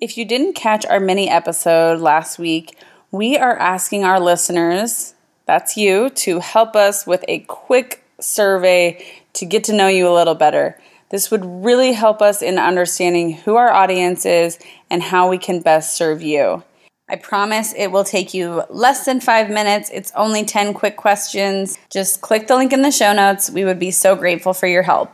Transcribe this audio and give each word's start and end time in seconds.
If 0.00 0.16
you 0.16 0.24
didn't 0.24 0.54
catch 0.54 0.86
our 0.86 0.98
mini 0.98 1.28
episode 1.28 2.00
last 2.00 2.38
week, 2.38 2.74
we 3.10 3.36
are 3.36 3.58
asking 3.58 4.02
our 4.02 4.18
listeners, 4.18 5.12
that's 5.44 5.76
you, 5.76 6.08
to 6.10 6.40
help 6.40 6.74
us 6.74 7.06
with 7.06 7.22
a 7.28 7.40
quick 7.40 8.02
survey 8.18 9.04
to 9.34 9.44
get 9.44 9.64
to 9.64 9.74
know 9.74 9.88
you 9.88 10.08
a 10.08 10.14
little 10.14 10.34
better. 10.34 10.80
This 11.10 11.30
would 11.30 11.44
really 11.44 11.92
help 11.92 12.22
us 12.22 12.40
in 12.40 12.58
understanding 12.58 13.34
who 13.34 13.56
our 13.56 13.70
audience 13.70 14.24
is 14.24 14.58
and 14.88 15.02
how 15.02 15.28
we 15.28 15.36
can 15.36 15.60
best 15.60 15.94
serve 15.94 16.22
you. 16.22 16.62
I 17.06 17.16
promise 17.16 17.74
it 17.76 17.88
will 17.88 18.04
take 18.04 18.32
you 18.32 18.62
less 18.70 19.04
than 19.04 19.20
five 19.20 19.50
minutes. 19.50 19.90
It's 19.92 20.12
only 20.16 20.46
10 20.46 20.72
quick 20.72 20.96
questions. 20.96 21.76
Just 21.90 22.22
click 22.22 22.46
the 22.46 22.56
link 22.56 22.72
in 22.72 22.80
the 22.80 22.90
show 22.90 23.12
notes. 23.12 23.50
We 23.50 23.66
would 23.66 23.78
be 23.78 23.90
so 23.90 24.16
grateful 24.16 24.54
for 24.54 24.66
your 24.66 24.84
help. 24.84 25.12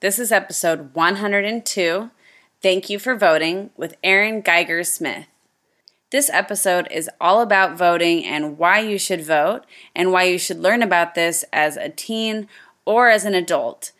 This 0.00 0.18
is 0.18 0.32
episode 0.32 0.94
102 0.94 2.10
Thank 2.60 2.90
You 2.90 2.98
for 2.98 3.14
Voting 3.14 3.70
with 3.76 3.94
Erin 4.02 4.40
Geiger 4.40 4.82
Smith. 4.82 5.26
This 6.10 6.28
episode 6.28 6.88
is 6.90 7.08
all 7.20 7.40
about 7.40 7.78
voting 7.78 8.24
and 8.24 8.58
why 8.58 8.80
you 8.80 8.98
should 8.98 9.24
vote 9.24 9.64
and 9.94 10.10
why 10.10 10.24
you 10.24 10.38
should 10.38 10.58
learn 10.58 10.82
about 10.82 11.14
this 11.14 11.44
as 11.52 11.76
a 11.76 11.88
teen 11.88 12.48
or 12.84 13.10
as 13.10 13.24
an 13.24 13.34
adult. 13.34 13.92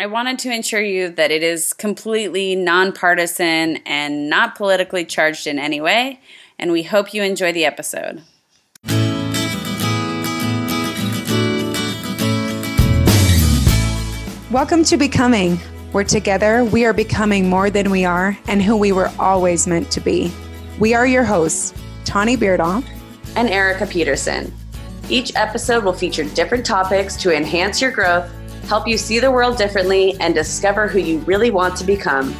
I 0.00 0.06
wanted 0.06 0.40
to 0.40 0.52
ensure 0.52 0.82
you 0.82 1.08
that 1.10 1.30
it 1.30 1.44
is 1.44 1.72
completely 1.72 2.56
nonpartisan 2.56 3.76
and 3.86 4.28
not 4.28 4.56
politically 4.56 5.04
charged 5.04 5.46
in 5.46 5.60
any 5.60 5.80
way, 5.80 6.18
and 6.58 6.72
we 6.72 6.82
hope 6.82 7.14
you 7.14 7.22
enjoy 7.22 7.52
the 7.52 7.64
episode. 7.64 8.24
Welcome 14.50 14.82
to 14.86 14.96
Becoming 14.96 15.60
where 15.92 16.04
together 16.04 16.64
we 16.64 16.84
are 16.84 16.92
becoming 16.92 17.48
more 17.48 17.70
than 17.70 17.90
we 17.90 18.04
are 18.04 18.38
and 18.46 18.62
who 18.62 18.76
we 18.76 18.92
were 18.92 19.10
always 19.18 19.66
meant 19.66 19.90
to 19.90 20.00
be. 20.00 20.32
We 20.78 20.94
are 20.94 21.06
your 21.06 21.24
hosts, 21.24 21.74
Tawny 22.04 22.36
Beardoff 22.36 22.84
and 23.36 23.48
Erica 23.48 23.86
Peterson. 23.86 24.52
Each 25.08 25.34
episode 25.34 25.84
will 25.84 25.92
feature 25.92 26.24
different 26.24 26.64
topics 26.64 27.16
to 27.18 27.34
enhance 27.34 27.80
your 27.80 27.90
growth, 27.90 28.30
help 28.64 28.86
you 28.86 28.96
see 28.96 29.18
the 29.18 29.30
world 29.30 29.56
differently, 29.58 30.16
and 30.20 30.34
discover 30.34 30.86
who 30.86 30.98
you 30.98 31.18
really 31.20 31.50
want 31.50 31.76
to 31.76 31.84
become. 31.84 32.34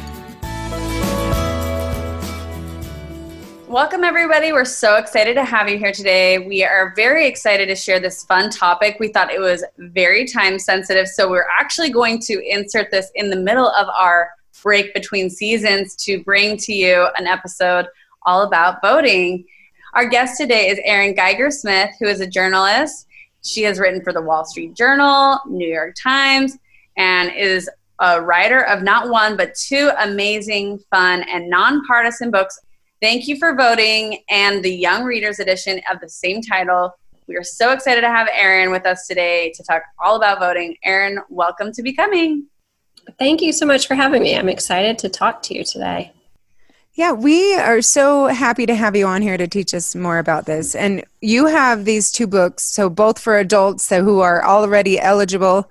Welcome, 3.71 4.03
everybody. 4.03 4.51
We're 4.51 4.65
so 4.65 4.97
excited 4.97 5.35
to 5.35 5.45
have 5.45 5.69
you 5.69 5.77
here 5.77 5.93
today. 5.93 6.39
We 6.39 6.61
are 6.61 6.91
very 6.93 7.25
excited 7.25 7.67
to 7.67 7.75
share 7.77 8.01
this 8.01 8.25
fun 8.25 8.49
topic. 8.49 8.97
We 8.99 9.07
thought 9.07 9.31
it 9.31 9.39
was 9.39 9.63
very 9.77 10.27
time 10.27 10.59
sensitive, 10.59 11.07
so 11.07 11.29
we're 11.29 11.47
actually 11.49 11.89
going 11.89 12.19
to 12.23 12.45
insert 12.45 12.91
this 12.91 13.09
in 13.15 13.29
the 13.29 13.37
middle 13.37 13.69
of 13.69 13.87
our 13.87 14.31
break 14.61 14.93
between 14.93 15.29
seasons 15.29 15.95
to 16.03 16.21
bring 16.21 16.57
to 16.57 16.73
you 16.73 17.07
an 17.17 17.27
episode 17.27 17.87
all 18.25 18.41
about 18.41 18.81
voting. 18.81 19.45
Our 19.93 20.05
guest 20.05 20.37
today 20.37 20.67
is 20.67 20.81
Erin 20.83 21.15
Geiger 21.15 21.49
Smith, 21.49 21.91
who 21.97 22.07
is 22.07 22.19
a 22.19 22.27
journalist. 22.27 23.07
She 23.41 23.63
has 23.63 23.79
written 23.79 24.03
for 24.03 24.11
the 24.11 24.21
Wall 24.21 24.43
Street 24.43 24.73
Journal, 24.75 25.39
New 25.47 25.69
York 25.69 25.95
Times, 25.95 26.57
and 26.97 27.31
is 27.33 27.69
a 27.99 28.21
writer 28.21 28.65
of 28.65 28.83
not 28.83 29.07
one 29.07 29.37
but 29.37 29.55
two 29.55 29.91
amazing, 29.97 30.79
fun, 30.89 31.23
and 31.31 31.49
nonpartisan 31.49 32.31
books 32.31 32.59
Thank 33.01 33.27
you 33.27 33.35
for 33.37 33.55
voting 33.55 34.19
and 34.29 34.63
the 34.63 34.69
Young 34.71 35.03
Readers 35.03 35.39
edition 35.39 35.81
of 35.91 35.99
the 35.99 36.07
same 36.07 36.39
title. 36.39 36.95
We 37.25 37.35
are 37.35 37.43
so 37.43 37.71
excited 37.71 38.01
to 38.01 38.09
have 38.09 38.29
Erin 38.31 38.69
with 38.69 38.85
us 38.85 39.07
today 39.07 39.51
to 39.55 39.63
talk 39.63 39.81
all 39.97 40.17
about 40.17 40.39
voting. 40.39 40.77
Erin, 40.83 41.17
welcome 41.27 41.71
to 41.71 41.81
Becoming. 41.81 42.45
Thank 43.17 43.41
you 43.41 43.53
so 43.53 43.65
much 43.65 43.87
for 43.87 43.95
having 43.95 44.21
me. 44.21 44.37
I'm 44.37 44.49
excited 44.49 44.99
to 44.99 45.09
talk 45.09 45.41
to 45.43 45.55
you 45.55 45.63
today. 45.63 46.11
Yeah, 46.93 47.13
we 47.13 47.55
are 47.55 47.81
so 47.81 48.27
happy 48.27 48.67
to 48.67 48.75
have 48.75 48.95
you 48.95 49.07
on 49.07 49.23
here 49.23 49.35
to 49.35 49.47
teach 49.47 49.73
us 49.73 49.95
more 49.95 50.19
about 50.19 50.45
this. 50.45 50.75
And 50.75 51.03
you 51.21 51.47
have 51.47 51.85
these 51.85 52.11
two 52.11 52.27
books, 52.27 52.61
so 52.61 52.87
both 52.87 53.17
for 53.17 53.39
adults 53.39 53.89
who 53.89 54.19
are 54.19 54.45
already 54.45 54.99
eligible 54.99 55.67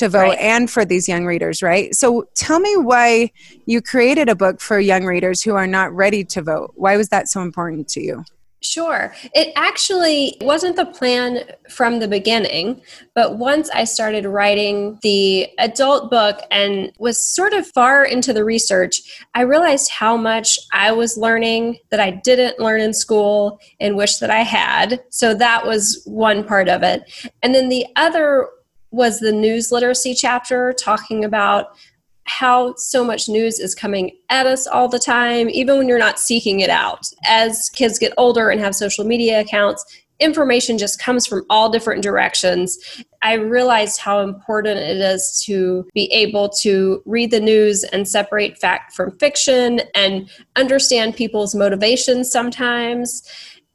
to 0.00 0.08
vote 0.08 0.20
right. 0.20 0.38
and 0.38 0.70
for 0.70 0.84
these 0.84 1.06
young 1.06 1.26
readers, 1.26 1.62
right? 1.62 1.94
So 1.94 2.26
tell 2.34 2.58
me 2.58 2.74
why 2.78 3.30
you 3.66 3.82
created 3.82 4.30
a 4.30 4.34
book 4.34 4.60
for 4.60 4.80
young 4.80 5.04
readers 5.04 5.42
who 5.42 5.54
are 5.54 5.66
not 5.66 5.94
ready 5.94 6.24
to 6.24 6.40
vote. 6.40 6.72
Why 6.74 6.96
was 6.96 7.10
that 7.10 7.28
so 7.28 7.42
important 7.42 7.86
to 7.90 8.00
you? 8.02 8.24
Sure. 8.62 9.14
It 9.34 9.52
actually 9.56 10.36
wasn't 10.40 10.76
the 10.76 10.86
plan 10.86 11.44
from 11.68 11.98
the 11.98 12.08
beginning, 12.08 12.80
but 13.14 13.36
once 13.36 13.70
I 13.70 13.84
started 13.84 14.24
writing 14.24 14.98
the 15.02 15.48
adult 15.58 16.10
book 16.10 16.40
and 16.50 16.92
was 16.98 17.22
sort 17.22 17.52
of 17.52 17.66
far 17.66 18.04
into 18.04 18.32
the 18.32 18.44
research, 18.44 19.00
I 19.34 19.42
realized 19.42 19.90
how 19.90 20.16
much 20.16 20.58
I 20.72 20.92
was 20.92 21.16
learning 21.18 21.78
that 21.90 22.00
I 22.00 22.10
didn't 22.10 22.58
learn 22.58 22.80
in 22.80 22.92
school 22.94 23.60
and 23.80 23.96
wish 23.96 24.16
that 24.16 24.30
I 24.30 24.42
had. 24.42 25.00
So 25.10 25.34
that 25.34 25.66
was 25.66 26.02
one 26.06 26.44
part 26.44 26.68
of 26.68 26.82
it. 26.82 27.30
And 27.42 27.54
then 27.54 27.68
the 27.68 27.86
other 27.96 28.48
was 28.90 29.20
the 29.20 29.32
news 29.32 29.70
literacy 29.70 30.14
chapter 30.14 30.72
talking 30.72 31.24
about 31.24 31.76
how 32.24 32.74
so 32.76 33.04
much 33.04 33.28
news 33.28 33.58
is 33.58 33.74
coming 33.74 34.12
at 34.28 34.46
us 34.46 34.66
all 34.66 34.88
the 34.88 34.98
time, 34.98 35.50
even 35.50 35.76
when 35.76 35.88
you're 35.88 35.98
not 35.98 36.18
seeking 36.18 36.60
it 36.60 36.70
out. 36.70 37.06
As 37.24 37.70
kids 37.70 37.98
get 37.98 38.12
older 38.16 38.50
and 38.50 38.60
have 38.60 38.74
social 38.74 39.04
media 39.04 39.40
accounts, 39.40 39.84
information 40.20 40.78
just 40.78 41.00
comes 41.00 41.26
from 41.26 41.44
all 41.50 41.70
different 41.70 42.02
directions. 42.02 42.78
I 43.22 43.34
realized 43.34 44.00
how 44.00 44.20
important 44.20 44.78
it 44.78 44.98
is 44.98 45.42
to 45.46 45.88
be 45.94 46.12
able 46.12 46.50
to 46.60 47.02
read 47.06 47.30
the 47.30 47.40
news 47.40 47.84
and 47.84 48.06
separate 48.06 48.58
fact 48.58 48.92
from 48.92 49.18
fiction 49.18 49.80
and 49.94 50.30
understand 50.56 51.16
people's 51.16 51.54
motivations 51.54 52.30
sometimes. 52.30 53.22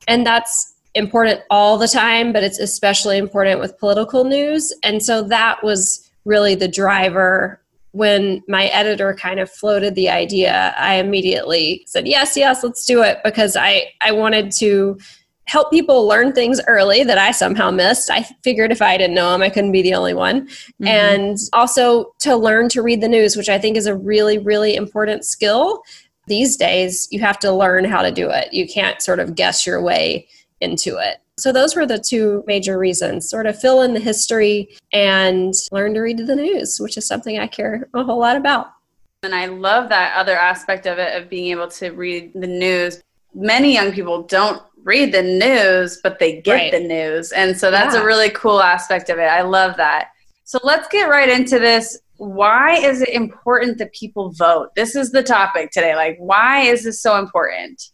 And 0.07 0.25
that's 0.25 0.74
important 0.95 1.41
all 1.49 1.77
the 1.77 1.87
time, 1.87 2.33
but 2.33 2.43
it's 2.43 2.59
especially 2.59 3.17
important 3.17 3.59
with 3.59 3.77
political 3.77 4.23
news. 4.23 4.73
And 4.81 5.03
so 5.03 5.21
that 5.23 5.63
was 5.63 6.09
really 6.23 6.55
the 6.55 6.67
driver. 6.67 7.61
When 7.91 8.41
my 8.47 8.65
editor 8.67 9.13
kind 9.13 9.39
of 9.39 9.49
floated 9.49 9.95
the 9.95 10.09
idea 10.09 10.75
i 10.77 10.95
immediately 10.95 11.85
said 11.87 12.05
yes 12.05 12.35
yes 12.35 12.61
let's 12.61 12.85
do 12.85 13.01
it 13.01 13.19
because 13.23 13.55
i 13.55 13.85
i 14.01 14.11
wanted 14.11 14.51
to 14.59 14.99
help 15.45 15.71
people 15.71 16.05
learn 16.05 16.33
things 16.33 16.59
early 16.67 17.05
that 17.05 17.17
i 17.17 17.31
somehow 17.31 17.71
missed. 17.71 18.09
I 18.11 18.23
figured 18.43 18.73
if 18.73 18.81
i 18.81 18.97
didn't 18.97 19.15
know 19.15 19.31
them 19.31 19.41
i 19.41 19.49
couldn't 19.49 19.71
be 19.71 19.81
the 19.81 19.93
only 19.93 20.13
one. 20.13 20.45
Mm-hmm. 20.45 20.87
and 20.87 21.37
also 21.53 22.13
to 22.19 22.35
learn 22.35 22.67
to 22.67 22.81
read 22.81 22.99
the 22.99 23.07
news 23.07 23.37
which 23.37 23.47
i 23.47 23.57
think 23.57 23.77
is 23.77 23.85
a 23.85 23.95
really 23.95 24.39
really 24.39 24.75
important 24.75 25.23
skill. 25.23 25.81
These 26.27 26.57
days 26.57 27.07
you 27.11 27.21
have 27.21 27.39
to 27.39 27.51
learn 27.53 27.85
how 27.85 28.01
to 28.01 28.11
do 28.11 28.29
it. 28.29 28.51
You 28.51 28.67
can't 28.67 29.01
sort 29.01 29.21
of 29.21 29.35
guess 29.35 29.65
your 29.65 29.81
way 29.81 30.27
into 30.61 30.97
it. 30.97 31.17
So 31.37 31.51
those 31.51 31.75
were 31.75 31.85
the 31.85 31.99
two 31.99 32.43
major 32.47 32.77
reasons 32.77 33.29
sort 33.29 33.45
of 33.45 33.59
fill 33.59 33.81
in 33.81 33.93
the 33.93 33.99
history 33.99 34.69
and 34.93 35.53
learn 35.71 35.93
to 35.95 35.99
read 35.99 36.17
the 36.17 36.35
news, 36.35 36.79
which 36.79 36.97
is 36.97 37.05
something 37.05 37.37
I 37.37 37.47
care 37.47 37.89
a 37.93 38.03
whole 38.03 38.19
lot 38.19 38.37
about. 38.37 38.71
And 39.23 39.35
I 39.35 39.47
love 39.47 39.89
that 39.89 40.15
other 40.15 40.37
aspect 40.37 40.85
of 40.85 40.97
it 40.97 41.21
of 41.21 41.29
being 41.29 41.51
able 41.51 41.67
to 41.69 41.89
read 41.91 42.31
the 42.35 42.47
news. 42.47 43.01
Many 43.33 43.73
young 43.73 43.91
people 43.91 44.23
don't 44.23 44.61
read 44.83 45.13
the 45.13 45.23
news, 45.23 45.99
but 46.01 46.19
they 46.19 46.41
get 46.41 46.53
right. 46.53 46.71
the 46.71 46.79
news. 46.79 47.31
And 47.31 47.57
so 47.57 47.69
that's 47.69 47.95
yeah. 47.95 48.01
a 48.01 48.05
really 48.05 48.29
cool 48.29 48.61
aspect 48.61 49.09
of 49.09 49.17
it. 49.17 49.23
I 49.23 49.41
love 49.41 49.75
that. 49.77 50.09
So 50.45 50.59
let's 50.63 50.87
get 50.87 51.09
right 51.09 51.27
into 51.27 51.59
this. 51.59 51.97
Why 52.17 52.75
is 52.75 53.01
it 53.01 53.09
important 53.09 53.79
that 53.79 53.93
people 53.93 54.31
vote? 54.31 54.69
This 54.75 54.95
is 54.95 55.11
the 55.11 55.23
topic 55.23 55.71
today. 55.71 55.95
Like, 55.95 56.17
why 56.19 56.61
is 56.61 56.83
this 56.83 57.01
so 57.01 57.17
important? 57.17 57.89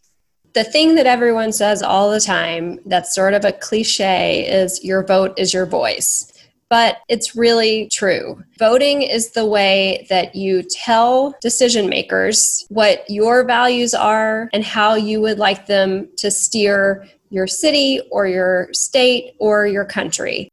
The 0.54 0.64
thing 0.64 0.94
that 0.96 1.06
everyone 1.06 1.52
says 1.52 1.82
all 1.82 2.10
the 2.10 2.20
time 2.20 2.78
that's 2.86 3.14
sort 3.14 3.34
of 3.34 3.44
a 3.44 3.52
cliche 3.52 4.46
is 4.46 4.84
your 4.84 5.04
vote 5.04 5.38
is 5.38 5.54
your 5.54 5.66
voice. 5.66 6.28
But 6.68 6.98
it's 7.08 7.36
really 7.36 7.88
true. 7.92 8.42
Voting 8.58 9.02
is 9.02 9.32
the 9.32 9.44
way 9.44 10.06
that 10.08 10.34
you 10.34 10.62
tell 10.62 11.34
decision 11.42 11.88
makers 11.88 12.64
what 12.70 13.04
your 13.10 13.44
values 13.44 13.92
are 13.92 14.48
and 14.54 14.64
how 14.64 14.94
you 14.94 15.20
would 15.20 15.38
like 15.38 15.66
them 15.66 16.08
to 16.16 16.30
steer 16.30 17.06
your 17.28 17.46
city 17.46 18.00
or 18.10 18.26
your 18.26 18.68
state 18.72 19.34
or 19.38 19.66
your 19.66 19.84
country. 19.84 20.48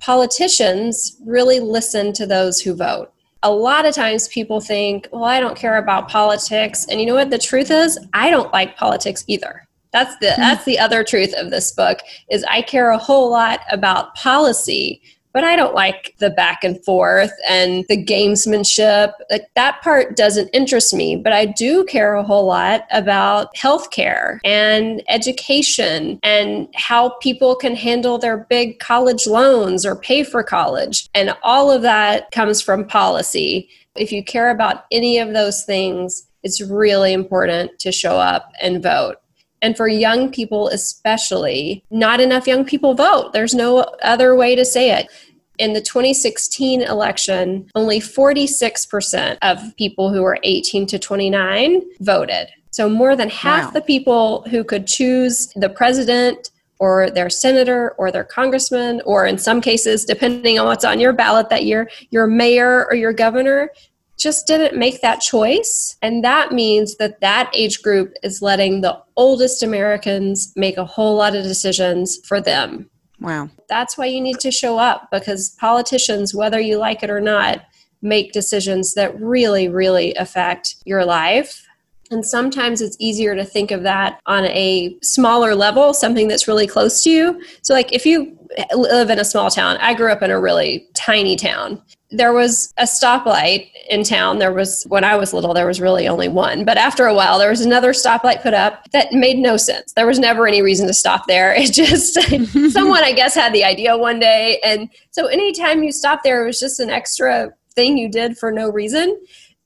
Politicians 0.00 1.16
really 1.24 1.60
listen 1.60 2.12
to 2.14 2.26
those 2.26 2.60
who 2.60 2.74
vote 2.74 3.12
a 3.42 3.50
lot 3.50 3.86
of 3.86 3.94
times 3.94 4.28
people 4.28 4.60
think, 4.60 5.08
well, 5.12 5.24
I 5.24 5.40
don't 5.40 5.56
care 5.56 5.78
about 5.78 6.08
politics. 6.08 6.86
And 6.90 7.00
you 7.00 7.06
know 7.06 7.14
what 7.14 7.30
the 7.30 7.38
truth 7.38 7.70
is? 7.70 7.98
I 8.12 8.30
don't 8.30 8.52
like 8.52 8.76
politics 8.76 9.24
either. 9.26 9.66
That's 9.92 10.16
the 10.18 10.32
hmm. 10.32 10.40
that's 10.40 10.64
the 10.64 10.78
other 10.78 11.02
truth 11.02 11.34
of 11.34 11.50
this 11.50 11.72
book 11.72 11.98
is 12.30 12.44
I 12.44 12.62
care 12.62 12.90
a 12.90 12.98
whole 12.98 13.30
lot 13.30 13.60
about 13.70 14.14
policy, 14.14 15.02
but 15.32 15.44
I 15.44 15.56
don't 15.56 15.74
like 15.74 16.14
the 16.18 16.30
back 16.30 16.64
and 16.64 16.82
forth 16.84 17.32
and 17.48 17.84
the 17.88 18.02
gamesmanship. 18.02 19.12
Like 19.30 19.46
that 19.54 19.80
part 19.82 20.16
doesn't 20.16 20.48
interest 20.52 20.92
me, 20.94 21.16
but 21.16 21.32
I 21.32 21.46
do 21.46 21.84
care 21.84 22.14
a 22.14 22.24
whole 22.24 22.46
lot 22.46 22.86
about 22.90 23.54
healthcare 23.54 24.38
and 24.44 25.02
education 25.08 26.18
and 26.22 26.68
how 26.74 27.10
people 27.20 27.54
can 27.54 27.74
handle 27.74 28.18
their 28.18 28.38
big 28.50 28.78
college 28.78 29.26
loans 29.26 29.86
or 29.86 29.96
pay 29.96 30.22
for 30.22 30.42
college. 30.42 31.08
And 31.14 31.34
all 31.42 31.70
of 31.70 31.82
that 31.82 32.30
comes 32.32 32.60
from 32.60 32.86
policy. 32.86 33.68
If 33.96 34.12
you 34.12 34.24
care 34.24 34.50
about 34.50 34.84
any 34.90 35.18
of 35.18 35.32
those 35.32 35.64
things, 35.64 36.26
it's 36.42 36.60
really 36.60 37.12
important 37.12 37.78
to 37.80 37.92
show 37.92 38.18
up 38.18 38.52
and 38.62 38.82
vote. 38.82 39.16
And 39.62 39.76
for 39.76 39.88
young 39.88 40.30
people, 40.30 40.68
especially, 40.68 41.84
not 41.90 42.20
enough 42.20 42.46
young 42.46 42.64
people 42.64 42.94
vote. 42.94 43.32
There's 43.32 43.54
no 43.54 43.80
other 44.02 44.34
way 44.34 44.54
to 44.56 44.64
say 44.64 44.92
it. 44.98 45.08
In 45.58 45.74
the 45.74 45.80
2016 45.82 46.82
election, 46.82 47.70
only 47.74 48.00
46% 48.00 49.36
of 49.42 49.76
people 49.76 50.10
who 50.10 50.22
were 50.22 50.38
18 50.42 50.86
to 50.86 50.98
29 50.98 51.82
voted. 52.00 52.48
So 52.70 52.88
more 52.88 53.14
than 53.16 53.28
half 53.28 53.66
wow. 53.66 53.70
the 53.72 53.82
people 53.82 54.42
who 54.50 54.64
could 54.64 54.86
choose 54.86 55.52
the 55.56 55.68
president 55.68 56.50
or 56.78 57.10
their 57.10 57.28
senator 57.28 57.90
or 57.98 58.10
their 58.10 58.24
congressman, 58.24 59.02
or 59.04 59.26
in 59.26 59.36
some 59.36 59.60
cases, 59.60 60.06
depending 60.06 60.58
on 60.58 60.64
what's 60.64 60.84
on 60.84 60.98
your 60.98 61.12
ballot 61.12 61.50
that 61.50 61.64
year, 61.64 61.90
your 62.08 62.26
mayor 62.26 62.86
or 62.86 62.94
your 62.94 63.12
governor, 63.12 63.70
just 64.20 64.46
didn't 64.46 64.78
make 64.78 65.00
that 65.00 65.20
choice. 65.20 65.96
And 66.02 66.22
that 66.24 66.52
means 66.52 66.96
that 66.96 67.20
that 67.20 67.50
age 67.54 67.82
group 67.82 68.12
is 68.22 68.42
letting 68.42 68.80
the 68.80 69.00
oldest 69.16 69.62
Americans 69.62 70.52
make 70.56 70.76
a 70.76 70.84
whole 70.84 71.16
lot 71.16 71.34
of 71.34 71.42
decisions 71.42 72.18
for 72.24 72.40
them. 72.40 72.90
Wow. 73.20 73.50
That's 73.68 73.98
why 73.98 74.06
you 74.06 74.20
need 74.20 74.40
to 74.40 74.50
show 74.50 74.78
up 74.78 75.08
because 75.10 75.50
politicians, 75.50 76.34
whether 76.34 76.60
you 76.60 76.78
like 76.78 77.02
it 77.02 77.10
or 77.10 77.20
not, 77.20 77.62
make 78.02 78.32
decisions 78.32 78.94
that 78.94 79.18
really, 79.20 79.68
really 79.68 80.14
affect 80.14 80.76
your 80.84 81.04
life. 81.04 81.66
And 82.10 82.26
sometimes 82.26 82.80
it's 82.80 82.96
easier 82.98 83.36
to 83.36 83.44
think 83.44 83.70
of 83.70 83.82
that 83.84 84.20
on 84.26 84.46
a 84.46 84.96
smaller 85.00 85.54
level, 85.54 85.94
something 85.94 86.26
that's 86.26 86.48
really 86.48 86.66
close 86.66 87.02
to 87.04 87.10
you. 87.10 87.42
So, 87.62 87.72
like 87.72 87.92
if 87.92 88.04
you 88.04 88.36
live 88.74 89.10
in 89.10 89.18
a 89.18 89.24
small 89.24 89.50
town, 89.50 89.76
I 89.80 89.94
grew 89.94 90.10
up 90.10 90.22
in 90.22 90.30
a 90.30 90.40
really 90.40 90.88
tiny 90.94 91.36
town 91.36 91.80
there 92.10 92.32
was 92.32 92.72
a 92.76 92.84
stoplight 92.84 93.70
in 93.88 94.02
town. 94.02 94.38
There 94.38 94.52
was, 94.52 94.84
when 94.88 95.04
I 95.04 95.14
was 95.16 95.32
little, 95.32 95.54
there 95.54 95.66
was 95.66 95.80
really 95.80 96.08
only 96.08 96.28
one. 96.28 96.64
But 96.64 96.76
after 96.76 97.06
a 97.06 97.14
while, 97.14 97.38
there 97.38 97.50
was 97.50 97.60
another 97.60 97.92
stoplight 97.92 98.42
put 98.42 98.52
up 98.52 98.90
that 98.90 99.12
made 99.12 99.38
no 99.38 99.56
sense. 99.56 99.92
There 99.92 100.06
was 100.06 100.18
never 100.18 100.46
any 100.46 100.60
reason 100.60 100.86
to 100.88 100.94
stop 100.94 101.26
there. 101.26 101.54
It 101.60 101.72
just, 101.72 102.14
someone, 102.72 103.04
I 103.04 103.12
guess, 103.12 103.34
had 103.34 103.52
the 103.52 103.64
idea 103.64 103.96
one 103.96 104.18
day. 104.18 104.60
And 104.64 104.88
so 105.10 105.26
anytime 105.26 105.82
you 105.82 105.92
stop 105.92 106.22
there, 106.24 106.42
it 106.42 106.46
was 106.46 106.58
just 106.58 106.80
an 106.80 106.90
extra 106.90 107.50
thing 107.74 107.98
you 107.98 108.10
did 108.10 108.38
for 108.38 108.50
no 108.50 108.70
reason. 108.70 109.20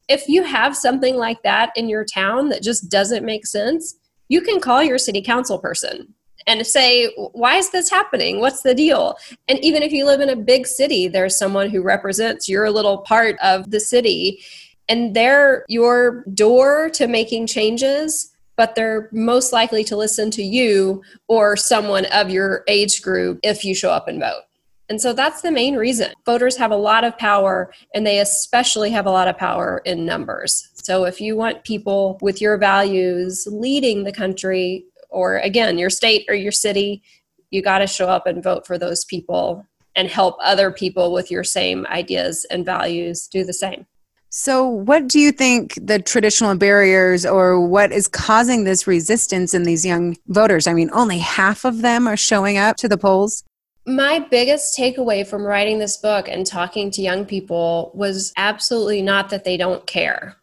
If 0.08 0.28
you 0.28 0.42
have 0.42 0.76
something 0.76 1.16
like 1.16 1.42
that 1.42 1.72
in 1.76 1.88
your 1.88 2.04
town 2.04 2.48
that 2.50 2.62
just 2.62 2.90
doesn't 2.90 3.24
make 3.24 3.46
sense, 3.46 3.94
you 4.28 4.40
can 4.40 4.60
call 4.60 4.82
your 4.82 4.98
city 4.98 5.22
council 5.22 5.58
person 5.58 6.12
and 6.46 6.66
say, 6.66 7.06
why 7.32 7.56
is 7.56 7.70
this 7.70 7.88
happening? 7.88 8.40
What's 8.40 8.62
the 8.62 8.74
deal? 8.74 9.16
And 9.48 9.58
even 9.64 9.82
if 9.82 9.92
you 9.92 10.04
live 10.04 10.20
in 10.20 10.28
a 10.28 10.36
big 10.36 10.66
city, 10.66 11.08
there's 11.08 11.38
someone 11.38 11.70
who 11.70 11.82
represents 11.82 12.48
your 12.48 12.70
little 12.70 12.98
part 12.98 13.36
of 13.42 13.70
the 13.70 13.80
city, 13.80 14.42
and 14.88 15.14
they're 15.14 15.64
your 15.68 16.24
door 16.34 16.90
to 16.90 17.06
making 17.06 17.46
changes. 17.46 18.30
But 18.56 18.76
they're 18.76 19.08
most 19.10 19.52
likely 19.52 19.82
to 19.82 19.96
listen 19.96 20.30
to 20.30 20.42
you 20.42 21.02
or 21.26 21.56
someone 21.56 22.04
of 22.12 22.30
your 22.30 22.62
age 22.68 23.02
group 23.02 23.40
if 23.42 23.64
you 23.64 23.74
show 23.74 23.90
up 23.90 24.06
and 24.06 24.20
vote. 24.20 24.42
And 24.88 25.00
so 25.00 25.12
that's 25.12 25.40
the 25.40 25.50
main 25.50 25.76
reason. 25.76 26.12
Voters 26.26 26.56
have 26.58 26.70
a 26.70 26.76
lot 26.76 27.04
of 27.04 27.16
power, 27.16 27.72
and 27.94 28.06
they 28.06 28.18
especially 28.18 28.90
have 28.90 29.06
a 29.06 29.10
lot 29.10 29.28
of 29.28 29.38
power 29.38 29.80
in 29.84 30.04
numbers. 30.04 30.68
So 30.74 31.04
if 31.04 31.20
you 31.20 31.36
want 31.36 31.64
people 31.64 32.18
with 32.20 32.40
your 32.40 32.58
values 32.58 33.48
leading 33.50 34.04
the 34.04 34.12
country, 34.12 34.84
or 35.08 35.38
again, 35.38 35.78
your 35.78 35.90
state 35.90 36.26
or 36.28 36.34
your 36.34 36.52
city, 36.52 37.02
you 37.50 37.62
got 37.62 37.78
to 37.78 37.86
show 37.86 38.08
up 38.08 38.26
and 38.26 38.42
vote 38.42 38.66
for 38.66 38.76
those 38.76 39.04
people 39.04 39.66
and 39.96 40.08
help 40.08 40.36
other 40.42 40.70
people 40.70 41.12
with 41.12 41.30
your 41.30 41.44
same 41.44 41.86
ideas 41.86 42.44
and 42.50 42.66
values 42.66 43.28
do 43.28 43.44
the 43.44 43.52
same. 43.52 43.86
So, 44.28 44.66
what 44.66 45.06
do 45.06 45.20
you 45.20 45.30
think 45.30 45.78
the 45.80 46.00
traditional 46.00 46.56
barriers 46.56 47.24
or 47.24 47.64
what 47.64 47.92
is 47.92 48.08
causing 48.08 48.64
this 48.64 48.84
resistance 48.84 49.54
in 49.54 49.62
these 49.62 49.86
young 49.86 50.16
voters? 50.26 50.66
I 50.66 50.74
mean, 50.74 50.90
only 50.92 51.18
half 51.18 51.64
of 51.64 51.82
them 51.82 52.08
are 52.08 52.16
showing 52.16 52.58
up 52.58 52.76
to 52.78 52.88
the 52.88 52.98
polls. 52.98 53.44
My 53.86 54.18
biggest 54.18 54.78
takeaway 54.78 55.26
from 55.26 55.42
writing 55.42 55.78
this 55.78 55.96
book 55.98 56.28
and 56.28 56.46
talking 56.46 56.90
to 56.92 57.02
young 57.02 57.26
people 57.26 57.90
was 57.94 58.32
absolutely 58.36 59.02
not 59.02 59.28
that 59.30 59.44
they 59.44 59.56
don't 59.56 59.86
care 59.86 60.36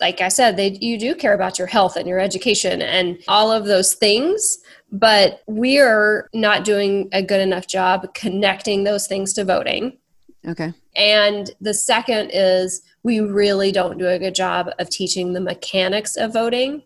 like 0.00 0.20
I 0.20 0.28
said, 0.28 0.56
they 0.56 0.78
you 0.80 0.98
do 0.98 1.14
care 1.14 1.34
about 1.34 1.58
your 1.58 1.66
health 1.66 1.96
and 1.96 2.08
your 2.08 2.20
education 2.20 2.82
and 2.82 3.18
all 3.28 3.50
of 3.50 3.66
those 3.66 3.94
things, 3.94 4.58
but 4.92 5.42
we 5.46 5.78
are 5.78 6.28
not 6.32 6.64
doing 6.64 7.08
a 7.12 7.22
good 7.22 7.40
enough 7.40 7.66
job 7.66 8.12
connecting 8.14 8.84
those 8.84 9.06
things 9.06 9.32
to 9.34 9.44
voting. 9.44 9.98
Okay. 10.46 10.72
And 10.96 11.50
the 11.60 11.74
second 11.74 12.30
is 12.32 12.82
we 13.02 13.20
really 13.20 13.72
don't 13.72 13.98
do 13.98 14.06
a 14.06 14.18
good 14.18 14.34
job 14.34 14.70
of 14.78 14.90
teaching 14.90 15.32
the 15.32 15.40
mechanics 15.40 16.16
of 16.16 16.32
voting. 16.32 16.82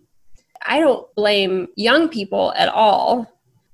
I 0.64 0.80
don't 0.80 1.12
blame 1.14 1.68
young 1.76 2.08
people 2.08 2.52
at 2.56 2.68
all. 2.68 3.28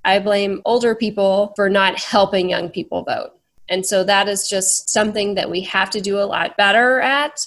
I 0.09 0.19
blame 0.19 0.63
older 0.65 0.95
people 0.95 1.53
for 1.57 1.69
not 1.69 1.99
helping 2.01 2.51
young 2.51 2.69
people 2.71 3.05
vote. 3.05 3.33
And 3.69 3.85
so 3.85 4.03
that 4.05 4.29
is 4.29 4.49
just 4.49 4.89
something 4.89 5.35
that 5.35 5.51
we 5.51 5.61
have 5.63 5.91
to 5.91 6.01
do 6.01 6.19
a 6.19 6.25
lot 6.25 6.57
better 6.57 7.01
at 7.01 7.47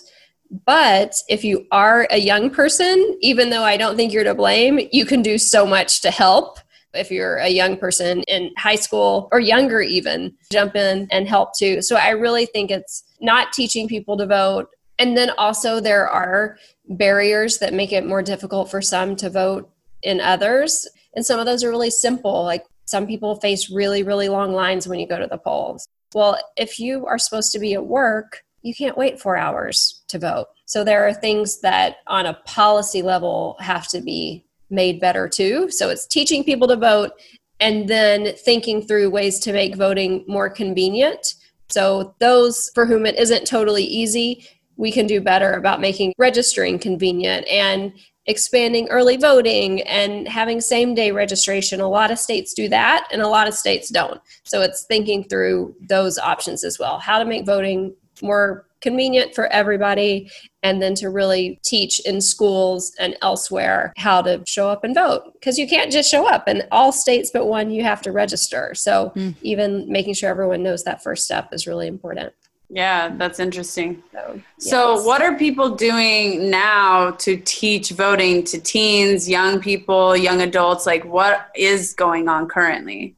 but 0.65 1.15
if 1.29 1.43
you 1.45 1.65
are 1.71 2.07
a 2.11 2.17
young 2.17 2.49
person, 2.49 3.17
even 3.21 3.49
though 3.49 3.63
I 3.63 3.77
don't 3.77 3.95
think 3.95 4.11
you're 4.11 4.25
to 4.25 4.35
blame, 4.35 4.79
you 4.91 5.05
can 5.05 5.21
do 5.21 5.37
so 5.37 5.65
much 5.65 6.01
to 6.01 6.11
help. 6.11 6.59
If 6.93 7.09
you're 7.09 7.37
a 7.37 7.47
young 7.47 7.77
person 7.77 8.21
in 8.23 8.51
high 8.57 8.75
school 8.75 9.29
or 9.31 9.39
younger, 9.39 9.79
even 9.79 10.33
jump 10.51 10.75
in 10.75 11.07
and 11.09 11.25
help 11.25 11.55
too. 11.57 11.81
So 11.81 11.95
I 11.95 12.09
really 12.09 12.45
think 12.45 12.69
it's 12.69 13.03
not 13.21 13.53
teaching 13.53 13.87
people 13.87 14.17
to 14.17 14.27
vote. 14.27 14.69
And 14.99 15.15
then 15.15 15.29
also, 15.37 15.79
there 15.79 16.09
are 16.09 16.57
barriers 16.89 17.59
that 17.59 17.73
make 17.73 17.93
it 17.93 18.05
more 18.05 18.21
difficult 18.21 18.69
for 18.69 18.81
some 18.81 19.15
to 19.17 19.29
vote 19.29 19.71
in 20.03 20.19
others. 20.19 20.85
And 21.15 21.25
some 21.25 21.39
of 21.39 21.45
those 21.45 21.63
are 21.63 21.69
really 21.69 21.89
simple. 21.89 22.43
Like 22.43 22.65
some 22.85 23.07
people 23.07 23.35
face 23.35 23.69
really, 23.69 24.03
really 24.03 24.29
long 24.29 24.53
lines 24.53 24.87
when 24.87 24.99
you 24.99 25.07
go 25.07 25.19
to 25.19 25.27
the 25.27 25.37
polls. 25.37 25.87
Well, 26.13 26.37
if 26.57 26.79
you 26.79 27.05
are 27.05 27.17
supposed 27.17 27.51
to 27.53 27.59
be 27.59 27.73
at 27.73 27.85
work, 27.85 28.43
you 28.63 28.75
can't 28.75 28.97
wait 28.97 29.19
four 29.19 29.37
hours 29.37 30.03
to 30.09 30.19
vote. 30.19 30.47
So 30.65 30.83
there 30.83 31.07
are 31.07 31.13
things 31.13 31.61
that 31.61 31.97
on 32.07 32.25
a 32.25 32.39
policy 32.45 33.01
level 33.01 33.57
have 33.59 33.87
to 33.89 34.01
be 34.01 34.45
made 34.69 34.99
better 34.99 35.27
too. 35.27 35.69
So 35.69 35.89
it's 35.89 36.05
teaching 36.05 36.43
people 36.43 36.67
to 36.67 36.75
vote 36.75 37.11
and 37.59 37.87
then 37.87 38.33
thinking 38.35 38.81
through 38.81 39.09
ways 39.09 39.39
to 39.39 39.53
make 39.53 39.75
voting 39.75 40.23
more 40.27 40.49
convenient. 40.49 41.35
So 41.69 42.15
those 42.19 42.71
for 42.73 42.85
whom 42.85 43.05
it 43.05 43.17
isn't 43.17 43.45
totally 43.45 43.83
easy, 43.83 44.45
we 44.77 44.91
can 44.91 45.07
do 45.07 45.21
better 45.21 45.53
about 45.53 45.79
making 45.79 46.13
registering 46.17 46.79
convenient 46.79 47.47
and 47.47 47.93
expanding 48.27 48.87
early 48.89 49.17
voting 49.17 49.81
and 49.81 50.27
having 50.27 50.61
same 50.61 50.93
day 50.93 51.11
registration. 51.11 51.81
A 51.81 51.89
lot 51.89 52.11
of 52.11 52.19
states 52.19 52.53
do 52.53 52.69
that 52.69 53.07
and 53.11 53.21
a 53.21 53.27
lot 53.27 53.47
of 53.47 53.53
states 53.53 53.89
don't. 53.89 54.21
So 54.43 54.61
it's 54.61 54.85
thinking 54.85 55.23
through 55.23 55.75
those 55.81 56.17
options 56.17 56.63
as 56.63 56.77
well. 56.77 56.99
How 56.99 57.19
to 57.19 57.25
make 57.25 57.45
voting 57.45 57.95
more 58.21 58.65
convenient 58.81 59.33
for 59.33 59.47
everybody 59.47 60.29
and 60.63 60.81
then 60.81 60.95
to 60.95 61.09
really 61.09 61.59
teach 61.63 61.99
in 62.01 62.19
schools 62.19 62.93
and 62.99 63.15
elsewhere 63.21 63.93
how 63.97 64.21
to 64.21 64.41
show 64.47 64.69
up 64.69 64.83
and 64.83 64.95
vote 64.95 65.23
because 65.33 65.57
you 65.57 65.67
can't 65.67 65.91
just 65.91 66.09
show 66.09 66.27
up 66.27 66.47
in 66.47 66.63
all 66.71 66.91
states 66.91 67.29
but 67.31 67.45
one 67.45 67.69
you 67.69 67.83
have 67.83 68.01
to 68.01 68.11
register 68.11 68.73
so 68.73 69.11
mm. 69.15 69.35
even 69.43 69.85
making 69.87 70.15
sure 70.15 70.29
everyone 70.29 70.63
knows 70.63 70.83
that 70.83 71.03
first 71.03 71.23
step 71.23 71.49
is 71.53 71.67
really 71.67 71.87
important 71.87 72.33
yeah 72.73 73.13
that's 73.17 73.39
interesting 73.39 74.01
so, 74.13 74.41
yes. 74.57 74.69
so 74.69 75.03
what 75.03 75.21
are 75.21 75.37
people 75.37 75.75
doing 75.75 76.49
now 76.49 77.11
to 77.11 77.35
teach 77.43 77.91
voting 77.91 78.43
to 78.43 78.59
teens 78.59 79.27
young 79.29 79.59
people 79.59 80.15
young 80.15 80.41
adults 80.41 80.85
like 80.85 81.03
what 81.03 81.49
is 81.53 81.93
going 81.93 82.29
on 82.29 82.47
currently 82.47 83.13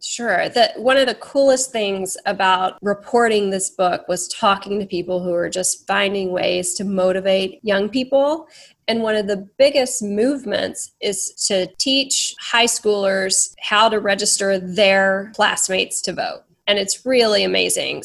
Sure. 0.00 0.48
That 0.48 0.78
one 0.80 0.96
of 0.96 1.06
the 1.06 1.14
coolest 1.16 1.72
things 1.72 2.16
about 2.24 2.78
reporting 2.82 3.50
this 3.50 3.70
book 3.70 4.06
was 4.08 4.28
talking 4.28 4.78
to 4.78 4.86
people 4.86 5.22
who 5.22 5.34
are 5.34 5.50
just 5.50 5.86
finding 5.86 6.30
ways 6.30 6.74
to 6.74 6.84
motivate 6.84 7.58
young 7.62 7.88
people. 7.88 8.46
And 8.86 9.02
one 9.02 9.16
of 9.16 9.26
the 9.26 9.48
biggest 9.58 10.02
movements 10.02 10.92
is 11.00 11.32
to 11.48 11.66
teach 11.78 12.34
high 12.40 12.66
schoolers 12.66 13.54
how 13.60 13.88
to 13.88 13.98
register 13.98 14.58
their 14.58 15.32
classmates 15.34 16.00
to 16.02 16.12
vote. 16.12 16.44
And 16.66 16.78
it's 16.78 17.04
really 17.04 17.44
amazing. 17.44 18.02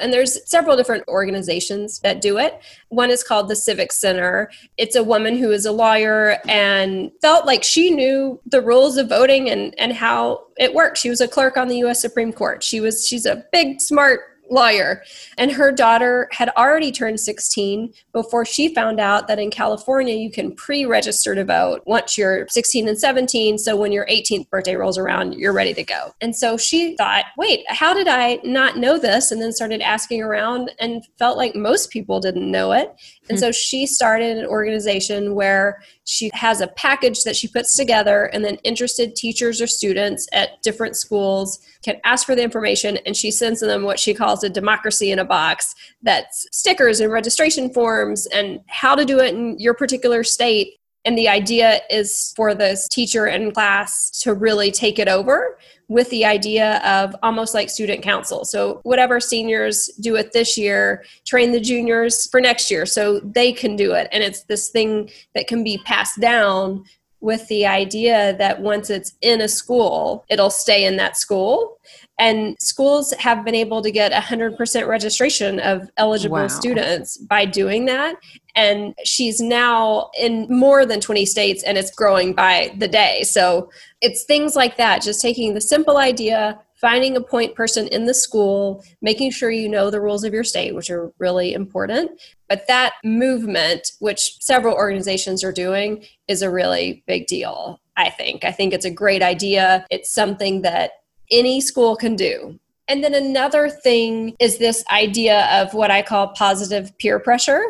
And 0.00 0.12
there's 0.12 0.38
several 0.48 0.76
different 0.76 1.06
organizations 1.08 2.00
that 2.00 2.20
do 2.20 2.38
it. 2.38 2.60
One 2.88 3.10
is 3.10 3.22
called 3.22 3.48
the 3.48 3.56
Civic 3.56 3.92
Center. 3.92 4.50
It's 4.76 4.96
a 4.96 5.02
woman 5.02 5.36
who 5.36 5.50
is 5.50 5.66
a 5.66 5.72
lawyer 5.72 6.38
and 6.48 7.10
felt 7.20 7.46
like 7.46 7.64
she 7.64 7.90
knew 7.90 8.40
the 8.46 8.60
rules 8.60 8.96
of 8.96 9.08
voting 9.08 9.50
and, 9.50 9.74
and 9.78 9.92
how 9.92 10.46
it 10.56 10.74
worked. 10.74 10.98
She 10.98 11.10
was 11.10 11.20
a 11.20 11.28
clerk 11.28 11.56
on 11.56 11.68
the 11.68 11.78
US 11.84 12.00
Supreme 12.00 12.32
Court. 12.32 12.62
She 12.62 12.80
was 12.80 13.06
she's 13.06 13.26
a 13.26 13.44
big 13.52 13.80
smart 13.80 14.27
lawyer. 14.50 15.02
And 15.36 15.52
her 15.52 15.72
daughter 15.72 16.28
had 16.32 16.50
already 16.56 16.90
turned 16.90 17.20
16 17.20 17.92
before 18.12 18.44
she 18.44 18.74
found 18.74 19.00
out 19.00 19.28
that 19.28 19.38
in 19.38 19.50
California 19.50 20.14
you 20.14 20.30
can 20.30 20.54
pre 20.54 20.84
register 20.84 21.34
to 21.34 21.44
vote 21.44 21.82
once 21.86 22.16
you're 22.16 22.46
16 22.48 22.88
and 22.88 22.98
17. 22.98 23.58
So 23.58 23.76
when 23.76 23.92
your 23.92 24.06
18th 24.06 24.48
birthday 24.50 24.76
rolls 24.76 24.98
around, 24.98 25.34
you're 25.34 25.52
ready 25.52 25.74
to 25.74 25.84
go. 25.84 26.12
And 26.20 26.34
so 26.34 26.56
she 26.56 26.96
thought, 26.96 27.26
wait, 27.36 27.64
how 27.68 27.94
did 27.94 28.08
I 28.08 28.38
not 28.44 28.76
know 28.76 28.98
this? 28.98 29.30
And 29.30 29.40
then 29.40 29.52
started 29.52 29.80
asking 29.80 30.22
around 30.22 30.72
and 30.78 31.04
felt 31.18 31.36
like 31.36 31.54
most 31.54 31.90
people 31.90 32.20
didn't 32.20 32.50
know 32.50 32.72
it. 32.72 32.94
And 33.28 33.38
so 33.38 33.52
she 33.52 33.86
started 33.86 34.38
an 34.38 34.46
organization 34.46 35.34
where 35.34 35.82
she 36.04 36.30
has 36.32 36.60
a 36.60 36.68
package 36.68 37.24
that 37.24 37.36
she 37.36 37.48
puts 37.48 37.76
together, 37.76 38.26
and 38.26 38.44
then 38.44 38.56
interested 38.64 39.14
teachers 39.14 39.60
or 39.60 39.66
students 39.66 40.26
at 40.32 40.62
different 40.62 40.96
schools 40.96 41.60
can 41.82 42.00
ask 42.04 42.26
for 42.26 42.34
the 42.34 42.42
information, 42.42 42.98
and 43.06 43.16
she 43.16 43.30
sends 43.30 43.60
them 43.60 43.82
what 43.82 43.98
she 43.98 44.14
calls 44.14 44.42
a 44.42 44.48
democracy 44.48 45.10
in 45.10 45.18
a 45.18 45.24
box 45.24 45.74
that's 46.02 46.46
stickers 46.52 47.00
and 47.00 47.12
registration 47.12 47.72
forms 47.72 48.26
and 48.26 48.60
how 48.68 48.94
to 48.94 49.04
do 49.04 49.18
it 49.18 49.34
in 49.34 49.58
your 49.58 49.74
particular 49.74 50.24
state. 50.24 50.74
And 51.04 51.16
the 51.16 51.28
idea 51.28 51.80
is 51.88 52.32
for 52.36 52.54
this 52.54 52.88
teacher 52.88 53.26
in 53.26 53.52
class 53.52 54.10
to 54.22 54.34
really 54.34 54.70
take 54.70 54.98
it 54.98 55.08
over 55.08 55.58
with 55.88 56.08
the 56.10 56.24
idea 56.24 56.78
of 56.84 57.16
almost 57.22 57.54
like 57.54 57.70
student 57.70 58.02
council. 58.02 58.44
So, 58.44 58.80
whatever 58.82 59.20
seniors 59.20 59.86
do 60.00 60.16
it 60.16 60.32
this 60.32 60.56
year, 60.56 61.04
train 61.26 61.52
the 61.52 61.60
juniors 61.60 62.28
for 62.30 62.40
next 62.40 62.70
year 62.70 62.86
so 62.86 63.20
they 63.20 63.52
can 63.52 63.74
do 63.74 63.92
it. 63.92 64.08
And 64.12 64.22
it's 64.22 64.42
this 64.44 64.68
thing 64.68 65.10
that 65.34 65.48
can 65.48 65.64
be 65.64 65.78
passed 65.78 66.20
down 66.20 66.84
with 67.20 67.46
the 67.48 67.66
idea 67.66 68.36
that 68.38 68.60
once 68.60 68.90
it's 68.90 69.14
in 69.22 69.40
a 69.40 69.48
school, 69.48 70.24
it'll 70.28 70.50
stay 70.50 70.84
in 70.84 70.96
that 70.96 71.16
school. 71.16 71.78
And 72.18 72.56
schools 72.58 73.12
have 73.14 73.44
been 73.44 73.54
able 73.54 73.80
to 73.82 73.90
get 73.90 74.12
100% 74.12 74.88
registration 74.88 75.60
of 75.60 75.88
eligible 75.96 76.36
wow. 76.36 76.48
students 76.48 77.16
by 77.16 77.44
doing 77.44 77.84
that. 77.86 78.16
And 78.56 78.94
she's 79.04 79.40
now 79.40 80.10
in 80.18 80.46
more 80.50 80.84
than 80.84 81.00
20 81.00 81.24
states 81.26 81.62
and 81.62 81.78
it's 81.78 81.92
growing 81.92 82.32
by 82.32 82.74
the 82.76 82.88
day. 82.88 83.22
So 83.22 83.70
it's 84.00 84.24
things 84.24 84.56
like 84.56 84.76
that, 84.78 85.02
just 85.02 85.22
taking 85.22 85.54
the 85.54 85.60
simple 85.60 85.96
idea, 85.96 86.58
finding 86.80 87.16
a 87.16 87.20
point 87.20 87.54
person 87.54 87.86
in 87.88 88.06
the 88.06 88.14
school, 88.14 88.84
making 89.00 89.30
sure 89.30 89.50
you 89.50 89.68
know 89.68 89.90
the 89.90 90.00
rules 90.00 90.24
of 90.24 90.32
your 90.32 90.44
state, 90.44 90.74
which 90.74 90.90
are 90.90 91.12
really 91.18 91.52
important. 91.52 92.10
But 92.48 92.66
that 92.66 92.94
movement, 93.04 93.92
which 94.00 94.38
several 94.40 94.74
organizations 94.74 95.44
are 95.44 95.52
doing, 95.52 96.04
is 96.26 96.42
a 96.42 96.50
really 96.50 97.04
big 97.06 97.26
deal, 97.26 97.80
I 97.96 98.10
think. 98.10 98.44
I 98.44 98.52
think 98.52 98.72
it's 98.72 98.84
a 98.84 98.90
great 98.90 99.22
idea. 99.22 99.86
It's 99.90 100.12
something 100.12 100.62
that 100.62 100.92
any 101.30 101.60
school 101.60 101.96
can 101.96 102.16
do. 102.16 102.58
And 102.88 103.04
then 103.04 103.14
another 103.14 103.68
thing 103.68 104.34
is 104.40 104.58
this 104.58 104.82
idea 104.90 105.46
of 105.52 105.74
what 105.74 105.90
I 105.90 106.02
call 106.02 106.28
positive 106.28 106.96
peer 106.98 107.18
pressure. 107.18 107.62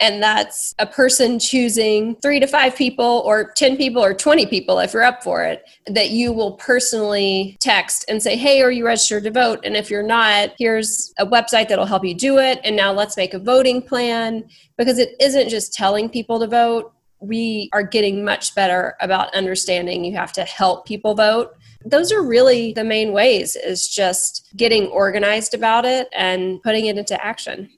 And 0.00 0.20
that's 0.20 0.74
a 0.80 0.86
person 0.86 1.38
choosing 1.38 2.16
three 2.16 2.40
to 2.40 2.48
five 2.48 2.74
people, 2.74 3.22
or 3.24 3.52
10 3.52 3.76
people, 3.76 4.04
or 4.04 4.12
20 4.12 4.46
people, 4.46 4.80
if 4.80 4.92
you're 4.92 5.04
up 5.04 5.22
for 5.22 5.44
it, 5.44 5.64
that 5.86 6.10
you 6.10 6.32
will 6.32 6.54
personally 6.54 7.56
text 7.60 8.04
and 8.08 8.20
say, 8.20 8.36
Hey, 8.36 8.60
are 8.60 8.72
you 8.72 8.84
registered 8.84 9.22
to 9.22 9.30
vote? 9.30 9.60
And 9.64 9.76
if 9.76 9.90
you're 9.90 10.02
not, 10.02 10.50
here's 10.58 11.14
a 11.18 11.24
website 11.24 11.68
that'll 11.68 11.86
help 11.86 12.04
you 12.04 12.14
do 12.14 12.38
it. 12.38 12.60
And 12.64 12.74
now 12.74 12.92
let's 12.92 13.16
make 13.16 13.34
a 13.34 13.38
voting 13.38 13.80
plan 13.80 14.44
because 14.76 14.98
it 14.98 15.14
isn't 15.20 15.48
just 15.48 15.72
telling 15.72 16.08
people 16.08 16.40
to 16.40 16.48
vote. 16.48 16.92
We 17.20 17.70
are 17.72 17.84
getting 17.84 18.24
much 18.24 18.54
better 18.56 18.96
about 19.00 19.32
understanding 19.34 20.04
you 20.04 20.16
have 20.16 20.32
to 20.32 20.42
help 20.42 20.86
people 20.86 21.14
vote 21.14 21.54
those 21.84 22.12
are 22.12 22.22
really 22.22 22.72
the 22.72 22.84
main 22.84 23.12
ways 23.12 23.56
is 23.56 23.88
just 23.88 24.48
getting 24.56 24.86
organized 24.86 25.54
about 25.54 25.84
it 25.84 26.08
and 26.12 26.62
putting 26.62 26.86
it 26.86 26.96
into 26.96 27.22
action. 27.24 27.70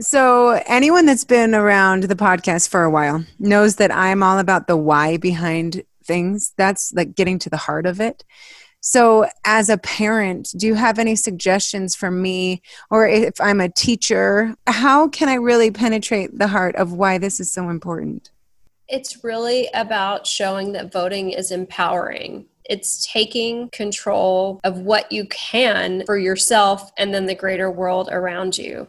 So, 0.00 0.60
anyone 0.66 1.06
that's 1.06 1.24
been 1.24 1.54
around 1.54 2.04
the 2.04 2.16
podcast 2.16 2.68
for 2.68 2.82
a 2.82 2.90
while 2.90 3.24
knows 3.38 3.76
that 3.76 3.94
I'm 3.94 4.24
all 4.24 4.40
about 4.40 4.66
the 4.66 4.76
why 4.76 5.18
behind 5.18 5.84
things. 6.04 6.52
That's 6.56 6.92
like 6.92 7.14
getting 7.14 7.38
to 7.40 7.50
the 7.50 7.56
heart 7.56 7.86
of 7.86 8.00
it. 8.00 8.24
So, 8.80 9.26
as 9.44 9.68
a 9.68 9.78
parent, 9.78 10.48
do 10.56 10.66
you 10.66 10.74
have 10.74 10.98
any 10.98 11.14
suggestions 11.14 11.94
for 11.94 12.10
me, 12.10 12.60
or 12.90 13.06
if 13.06 13.40
I'm 13.40 13.60
a 13.60 13.68
teacher, 13.68 14.56
how 14.66 15.08
can 15.08 15.28
I 15.28 15.34
really 15.34 15.70
penetrate 15.70 16.38
the 16.38 16.48
heart 16.48 16.74
of 16.74 16.92
why 16.92 17.18
this 17.18 17.38
is 17.38 17.52
so 17.52 17.68
important? 17.68 18.32
It's 18.88 19.22
really 19.22 19.68
about 19.74 20.26
showing 20.26 20.72
that 20.72 20.92
voting 20.92 21.30
is 21.30 21.52
empowering 21.52 22.46
it's 22.64 23.06
taking 23.10 23.68
control 23.70 24.60
of 24.64 24.78
what 24.78 25.10
you 25.12 25.26
can 25.26 26.04
for 26.06 26.18
yourself 26.18 26.90
and 26.96 27.12
then 27.12 27.26
the 27.26 27.34
greater 27.34 27.70
world 27.70 28.08
around 28.10 28.56
you. 28.58 28.88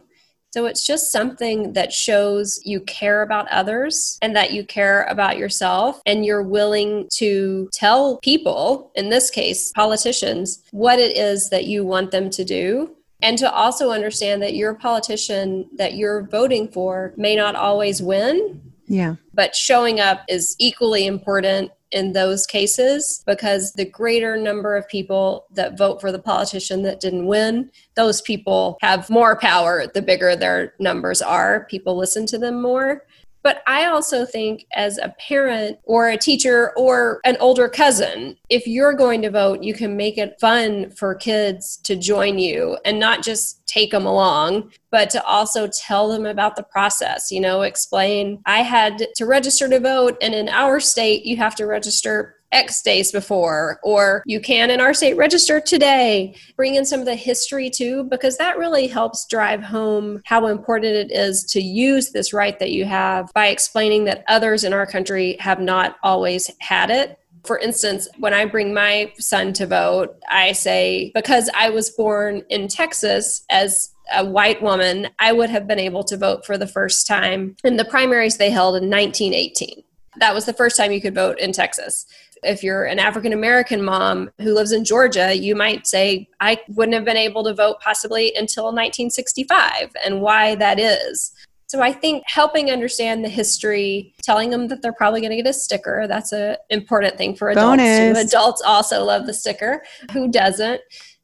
So 0.56 0.64
it's 0.64 0.86
just 0.86 1.12
something 1.12 1.74
that 1.74 1.92
shows 1.92 2.58
you 2.64 2.80
care 2.80 3.20
about 3.20 3.46
others 3.48 4.16
and 4.22 4.34
that 4.36 4.54
you 4.54 4.64
care 4.64 5.02
about 5.04 5.36
yourself 5.36 6.00
and 6.06 6.24
you're 6.24 6.42
willing 6.42 7.08
to 7.16 7.68
tell 7.74 8.18
people, 8.20 8.90
in 8.94 9.10
this 9.10 9.28
case, 9.28 9.70
politicians, 9.72 10.62
what 10.70 10.98
it 10.98 11.14
is 11.14 11.50
that 11.50 11.66
you 11.66 11.84
want 11.84 12.10
them 12.10 12.30
to 12.30 12.42
do. 12.42 12.96
And 13.20 13.36
to 13.36 13.52
also 13.52 13.90
understand 13.90 14.42
that 14.42 14.54
your 14.54 14.74
politician 14.74 15.68
that 15.76 15.94
you're 15.94 16.26
voting 16.28 16.68
for 16.68 17.12
may 17.18 17.36
not 17.36 17.54
always 17.54 18.00
win. 18.00 18.72
Yeah. 18.86 19.16
But 19.34 19.54
showing 19.54 20.00
up 20.00 20.22
is 20.28 20.56
equally 20.58 21.06
important 21.06 21.70
in 21.92 22.12
those 22.12 22.46
cases 22.46 23.22
because 23.26 23.72
the 23.72 23.84
greater 23.84 24.36
number 24.36 24.76
of 24.76 24.88
people 24.88 25.46
that 25.52 25.78
vote 25.78 26.00
for 26.00 26.10
the 26.10 26.18
politician 26.18 26.82
that 26.82 27.00
didn't 27.00 27.26
win, 27.26 27.70
those 27.94 28.20
people 28.20 28.76
have 28.80 29.08
more 29.08 29.36
power 29.36 29.86
the 29.94 30.02
bigger 30.02 30.34
their 30.34 30.74
numbers 30.78 31.22
are. 31.22 31.64
People 31.66 31.96
listen 31.96 32.26
to 32.26 32.38
them 32.38 32.60
more. 32.60 33.05
But 33.46 33.62
I 33.68 33.84
also 33.84 34.24
think, 34.24 34.66
as 34.74 34.98
a 34.98 35.14
parent 35.20 35.78
or 35.84 36.08
a 36.08 36.16
teacher 36.16 36.72
or 36.76 37.20
an 37.24 37.36
older 37.38 37.68
cousin, 37.68 38.36
if 38.50 38.66
you're 38.66 38.92
going 38.92 39.22
to 39.22 39.30
vote, 39.30 39.62
you 39.62 39.72
can 39.72 39.96
make 39.96 40.18
it 40.18 40.34
fun 40.40 40.90
for 40.90 41.14
kids 41.14 41.76
to 41.84 41.94
join 41.94 42.40
you 42.40 42.76
and 42.84 42.98
not 42.98 43.22
just 43.22 43.64
take 43.68 43.92
them 43.92 44.04
along, 44.04 44.72
but 44.90 45.10
to 45.10 45.22
also 45.22 45.68
tell 45.68 46.08
them 46.08 46.26
about 46.26 46.56
the 46.56 46.64
process. 46.64 47.30
You 47.30 47.40
know, 47.40 47.62
explain, 47.62 48.42
I 48.46 48.62
had 48.62 49.06
to 49.14 49.26
register 49.26 49.68
to 49.68 49.78
vote, 49.78 50.16
and 50.20 50.34
in 50.34 50.48
our 50.48 50.80
state, 50.80 51.24
you 51.24 51.36
have 51.36 51.54
to 51.54 51.66
register 51.66 52.35
X 52.52 52.82
days 52.82 53.12
before, 53.12 53.80
or 53.82 54.22
you 54.26 54.40
can 54.40 54.70
in 54.70 54.80
our 54.80 54.94
state 54.94 55.16
register 55.16 55.60
today. 55.60 56.34
Bring 56.56 56.74
in 56.74 56.84
some 56.84 57.00
of 57.00 57.06
the 57.06 57.14
history 57.14 57.70
too, 57.70 58.04
because 58.04 58.36
that 58.38 58.58
really 58.58 58.86
helps 58.86 59.26
drive 59.26 59.62
home 59.62 60.22
how 60.24 60.46
important 60.46 60.94
it 60.94 61.12
is 61.12 61.44
to 61.44 61.60
use 61.60 62.10
this 62.10 62.32
right 62.32 62.58
that 62.58 62.70
you 62.70 62.84
have 62.84 63.30
by 63.34 63.48
explaining 63.48 64.04
that 64.04 64.24
others 64.28 64.64
in 64.64 64.72
our 64.72 64.86
country 64.86 65.36
have 65.40 65.60
not 65.60 65.96
always 66.02 66.50
had 66.60 66.90
it. 66.90 67.18
For 67.44 67.58
instance, 67.58 68.08
when 68.18 68.34
I 68.34 68.44
bring 68.44 68.74
my 68.74 69.12
son 69.18 69.52
to 69.54 69.66
vote, 69.66 70.16
I 70.28 70.52
say, 70.52 71.12
because 71.14 71.48
I 71.54 71.70
was 71.70 71.90
born 71.90 72.42
in 72.48 72.66
Texas 72.66 73.44
as 73.50 73.92
a 74.12 74.24
white 74.24 74.62
woman, 74.62 75.08
I 75.18 75.32
would 75.32 75.50
have 75.50 75.66
been 75.66 75.78
able 75.78 76.04
to 76.04 76.16
vote 76.16 76.44
for 76.44 76.58
the 76.58 76.66
first 76.66 77.06
time 77.06 77.56
in 77.64 77.76
the 77.76 77.84
primaries 77.84 78.36
they 78.36 78.50
held 78.50 78.76
in 78.76 78.90
1918. 78.90 79.82
That 80.18 80.34
was 80.34 80.46
the 80.46 80.52
first 80.52 80.76
time 80.76 80.92
you 80.92 81.00
could 81.00 81.14
vote 81.14 81.38
in 81.38 81.52
Texas 81.52 82.06
if 82.42 82.62
you're 82.62 82.84
an 82.84 82.98
African 82.98 83.32
American 83.32 83.84
mom 83.84 84.30
who 84.40 84.54
lives 84.54 84.72
in 84.72 84.84
Georgia, 84.84 85.34
you 85.34 85.54
might 85.54 85.86
say, 85.86 86.28
I 86.40 86.60
wouldn't 86.68 86.94
have 86.94 87.04
been 87.04 87.16
able 87.16 87.44
to 87.44 87.54
vote 87.54 87.76
possibly 87.80 88.34
until 88.36 88.64
1965 88.64 89.92
and 90.04 90.20
why 90.20 90.54
that 90.56 90.78
is. 90.78 91.32
So 91.68 91.82
I 91.82 91.92
think 91.92 92.22
helping 92.26 92.70
understand 92.70 93.24
the 93.24 93.28
history, 93.28 94.14
telling 94.22 94.50
them 94.50 94.68
that 94.68 94.82
they're 94.82 94.92
probably 94.92 95.20
going 95.20 95.30
to 95.30 95.36
get 95.36 95.48
a 95.48 95.52
sticker, 95.52 96.06
that's 96.06 96.32
an 96.32 96.56
important 96.70 97.18
thing 97.18 97.34
for 97.34 97.50
adults. 97.50 97.78
Bonus. 97.78 98.32
Adults 98.32 98.62
also 98.62 99.04
love 99.04 99.26
the 99.26 99.34
sticker. 99.34 99.82
Who 100.12 100.30
doesn't? 100.30 100.80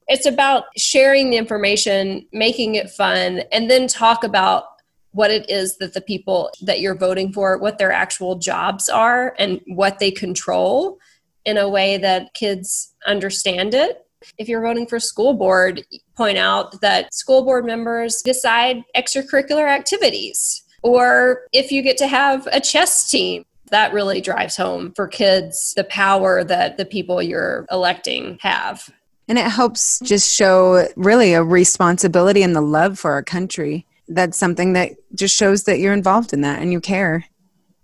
It's 0.09 0.27
about 0.27 0.65
sharing 0.77 1.31
the 1.31 1.37
information, 1.37 2.27
making 2.33 2.75
it 2.75 2.91
fun, 2.91 3.43
and 3.53 3.71
then 3.71 3.87
talk 3.87 4.25
about 4.25 4.65
what 5.12 5.31
it 5.31 5.49
is 5.49 5.76
that 5.78 5.95
the 5.95 6.00
people 6.00 6.50
that 6.62 6.81
you're 6.81 6.95
voting 6.95 7.33
for, 7.33 7.59
what 7.59 7.78
their 7.78 7.92
actual 7.92 8.37
jobs 8.37 8.88
are, 8.88 9.35
and 9.38 9.61
what 9.66 9.99
they 9.99 10.11
control 10.11 10.99
in 11.45 11.57
a 11.57 11.69
way 11.69 11.99
that 11.99 12.35
kids 12.35 12.95
understand 13.07 13.75
it. 13.75 14.07
If 14.38 14.49
you're 14.49 14.62
voting 14.62 14.87
for 14.87 15.00
school 15.00 15.35
board, 15.35 15.85
point 16.16 16.38
out 16.38 16.81
that 16.81 17.12
school 17.12 17.45
board 17.45 17.66
members 17.66 18.23
decide 18.23 18.85
extracurricular 18.97 19.69
activities. 19.69 20.62
Or 20.83 21.42
if 21.52 21.71
you 21.71 21.83
get 21.83 21.97
to 21.99 22.07
have 22.07 22.49
a 22.52 22.61
chess 22.61 23.11
team, 23.11 23.45
that 23.71 23.92
really 23.92 24.21
drives 24.21 24.57
home 24.57 24.92
for 24.95 25.09
kids 25.09 25.73
the 25.76 25.85
power 25.85 26.45
that 26.45 26.76
the 26.76 26.85
people 26.85 27.23
you're 27.23 27.66
electing 27.71 28.38
have. 28.42 28.88
And 29.28 29.38
it 29.38 29.47
helps 29.47 29.99
just 30.00 30.31
show 30.31 30.87
really 30.95 31.33
a 31.33 31.42
responsibility 31.42 32.42
and 32.42 32.54
the 32.54 32.61
love 32.61 32.99
for 32.99 33.12
our 33.12 33.23
country 33.23 33.87
that's 34.14 34.38
something 34.38 34.73
that 34.75 34.92
just 35.14 35.37
shows 35.37 35.64
that 35.64 35.78
you're 35.78 35.92
involved 35.92 36.33
in 36.33 36.40
that 36.42 36.61
and 36.61 36.73
you 36.73 36.81
care. 36.81 37.25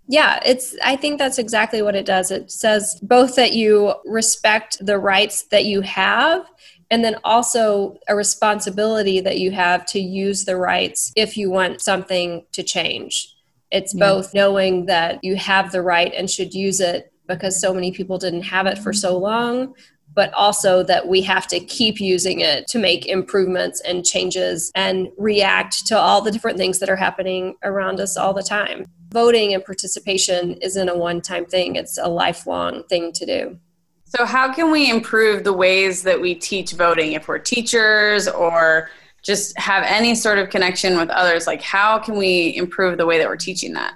Yeah 0.07 0.39
it's 0.43 0.75
i 0.83 0.95
think 0.95 1.19
that's 1.19 1.37
exactly 1.37 1.81
what 1.81 1.95
it 1.95 2.05
does. 2.05 2.31
It 2.31 2.51
says 2.51 2.99
both 3.03 3.35
that 3.35 3.53
you 3.53 3.93
respect 4.05 4.83
the 4.85 4.97
rights 4.97 5.43
that 5.51 5.65
you 5.65 5.81
have 5.81 6.49
and 6.91 7.03
then 7.03 7.17
also 7.23 7.97
a 8.07 8.15
responsibility 8.15 9.19
that 9.21 9.37
you 9.37 9.51
have 9.51 9.85
to 9.87 9.99
use 9.99 10.45
the 10.45 10.57
rights 10.57 11.11
if 11.15 11.37
you 11.37 11.51
want 11.51 11.81
something 11.81 12.45
to 12.53 12.63
change. 12.63 13.35
It's 13.71 13.93
yeah. 13.93 14.07
both 14.07 14.33
knowing 14.33 14.87
that 14.87 15.23
you 15.23 15.35
have 15.35 15.71
the 15.71 15.83
right 15.83 16.11
and 16.15 16.29
should 16.29 16.53
use 16.53 16.79
it 16.79 17.13
because 17.27 17.61
so 17.61 17.73
many 17.73 17.91
people 17.91 18.17
didn't 18.17 18.41
have 18.41 18.65
it 18.65 18.79
for 18.79 18.91
so 18.91 19.17
long 19.17 19.75
but 20.19 20.33
also 20.33 20.83
that 20.83 21.07
we 21.07 21.21
have 21.21 21.47
to 21.47 21.61
keep 21.61 22.01
using 22.01 22.41
it 22.41 22.67
to 22.67 22.77
make 22.77 23.05
improvements 23.05 23.79
and 23.79 24.05
changes 24.05 24.69
and 24.75 25.07
react 25.17 25.87
to 25.87 25.97
all 25.97 26.19
the 26.19 26.29
different 26.29 26.57
things 26.57 26.79
that 26.79 26.89
are 26.89 26.97
happening 26.97 27.55
around 27.63 28.01
us 28.01 28.17
all 28.17 28.33
the 28.33 28.43
time. 28.43 28.85
Voting 29.13 29.53
and 29.53 29.63
participation 29.63 30.55
isn't 30.55 30.89
a 30.89 30.93
one 30.93 31.21
time 31.21 31.45
thing, 31.45 31.77
it's 31.77 31.97
a 31.97 32.09
lifelong 32.09 32.83
thing 32.89 33.13
to 33.13 33.25
do. 33.25 33.57
So, 34.03 34.25
how 34.25 34.51
can 34.51 34.71
we 34.71 34.89
improve 34.89 35.45
the 35.45 35.53
ways 35.53 36.03
that 36.03 36.19
we 36.19 36.35
teach 36.35 36.73
voting 36.73 37.13
if 37.13 37.29
we're 37.29 37.39
teachers 37.39 38.27
or 38.27 38.89
just 39.23 39.57
have 39.57 39.85
any 39.87 40.15
sort 40.15 40.37
of 40.37 40.49
connection 40.49 40.97
with 40.97 41.09
others? 41.11 41.47
Like, 41.47 41.61
how 41.61 41.97
can 41.97 42.17
we 42.17 42.57
improve 42.57 42.97
the 42.97 43.05
way 43.05 43.19
that 43.19 43.27
we're 43.29 43.37
teaching 43.37 43.71
that? 43.75 43.93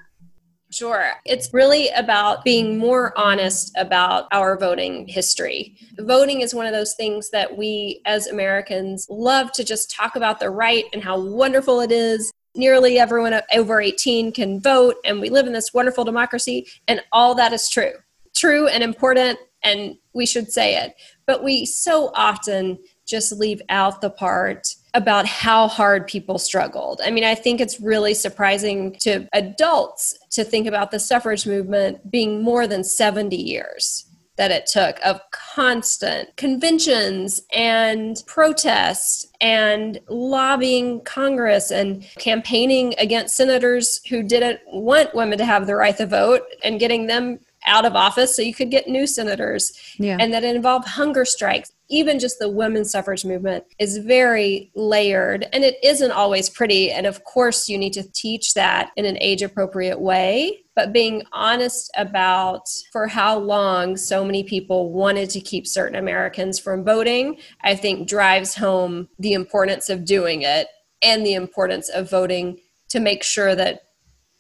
Sure. 0.74 1.12
It's 1.24 1.54
really 1.54 1.90
about 1.90 2.44
being 2.44 2.80
more 2.80 3.16
honest 3.16 3.72
about 3.78 4.28
our 4.32 4.58
voting 4.58 5.08
history. 5.08 5.76
Voting 6.00 6.42
is 6.42 6.56
one 6.56 6.66
of 6.66 6.74
those 6.74 6.96
things 6.96 7.30
that 7.30 7.56
we 7.56 8.02
as 8.06 8.26
Americans 8.26 9.06
love 9.08 9.52
to 9.52 9.64
just 9.64 9.92
talk 9.92 10.16
about 10.16 10.40
the 10.40 10.50
right 10.50 10.86
and 10.92 11.04
how 11.04 11.20
wonderful 11.20 11.80
it 11.80 11.92
is. 11.92 12.34
Nearly 12.56 12.98
everyone 12.98 13.40
over 13.54 13.82
18 13.82 14.32
can 14.32 14.60
vote, 14.60 14.96
and 15.06 15.22
we 15.22 15.30
live 15.30 15.46
in 15.46 15.54
this 15.54 15.76
wonderful 15.76 16.04
democracy, 16.04 16.68
and 16.88 17.02
all 17.12 17.36
that 17.36 17.54
is 17.54 17.70
true. 17.70 17.94
True 18.36 18.68
and 18.68 18.84
important, 18.84 19.38
and 19.64 19.96
we 20.14 20.26
should 20.26 20.52
say 20.52 20.76
it. 20.76 20.96
But 21.28 21.44
we 21.44 21.66
so 21.66 22.12
often 22.16 22.80
just 23.06 23.32
leave 23.32 23.62
out 23.70 24.02
the 24.02 24.10
part 24.10 24.74
about 24.94 25.26
how 25.26 25.68
hard 25.68 26.08
people 26.08 26.38
struggled. 26.38 27.02
I 27.04 27.12
mean, 27.12 27.24
I 27.24 27.36
think 27.36 27.60
it's 27.60 27.80
really 27.80 28.14
surprising 28.14 28.96
to 29.02 29.28
adults 29.34 30.18
to 30.32 30.44
think 30.44 30.68
about 30.68 30.92
the 30.92 31.00
suffrage 31.00 31.48
movement 31.48 32.12
being 32.12 32.44
more 32.44 32.68
than 32.68 32.84
70 32.84 33.36
years 33.36 34.06
that 34.36 34.52
it 34.52 34.66
took 34.66 35.00
of 35.06 35.22
constant 35.32 36.36
conventions 36.38 37.44
and 37.54 38.24
protests 38.26 39.28
and 39.42 40.00
lobbying 40.10 41.02
Congress 41.02 41.70
and 41.70 42.04
campaigning 42.18 42.96
against 42.98 43.36
senators 43.36 44.02
who 44.10 44.24
didn't 44.24 44.60
want 44.68 45.14
women 45.14 45.38
to 45.38 45.46
have 45.46 45.68
the 45.68 45.76
right 45.76 45.96
to 45.98 46.08
vote 46.08 46.42
and 46.64 46.80
getting 46.80 47.06
them 47.06 47.40
out 47.66 47.86
of 47.86 47.96
office 47.96 48.36
so 48.36 48.42
you 48.42 48.54
could 48.54 48.72
get 48.72 48.88
new 48.88 49.08
senators. 49.08 49.72
Yeah. 49.98 50.18
and 50.20 50.34
that 50.34 50.44
involved 50.44 50.88
hunger 50.88 51.26
strikes. 51.26 51.72
Even 51.90 52.18
just 52.18 52.40
the 52.40 52.50
women's 52.50 52.92
suffrage 52.92 53.26
movement 53.26 53.66
is 53.78 53.98
very 53.98 54.72
layered 54.76 55.48
and 55.54 55.64
it 55.64 55.78
isn't 55.84 56.12
always 56.12 56.50
pretty. 56.50 56.92
And 56.92 57.06
of 57.06 57.24
course 57.24 57.70
you 57.70 57.78
need 57.78 57.94
to 57.94 58.12
teach 58.12 58.54
that 58.54 58.92
in 58.96 59.06
an 59.06 59.18
age 59.22 59.42
appropriate 59.42 60.00
way. 60.00 60.60
But 60.76 60.92
being 60.92 61.22
honest 61.32 61.92
about 61.96 62.68
for 62.92 63.06
how 63.06 63.38
long 63.38 63.96
so 63.96 64.26
many 64.26 64.44
people 64.44 64.92
wanted 64.92 65.30
to 65.30 65.40
keep 65.40 65.68
certain 65.68 65.96
Americans 65.96 66.60
from 66.60 66.84
voting 66.84 67.38
i 67.62 67.76
think 67.76 68.08
drives 68.08 68.56
home 68.56 69.08
the 69.20 69.34
importance 69.34 69.90
of 69.90 70.06
doing 70.06 70.42
it 70.42 70.68
and 71.02 71.26
the 71.26 71.34
importance 71.34 71.90
of 71.90 72.10
voting 72.10 72.60
to 72.90 73.00
make 73.00 73.24
sure 73.24 73.56
that 73.56 73.82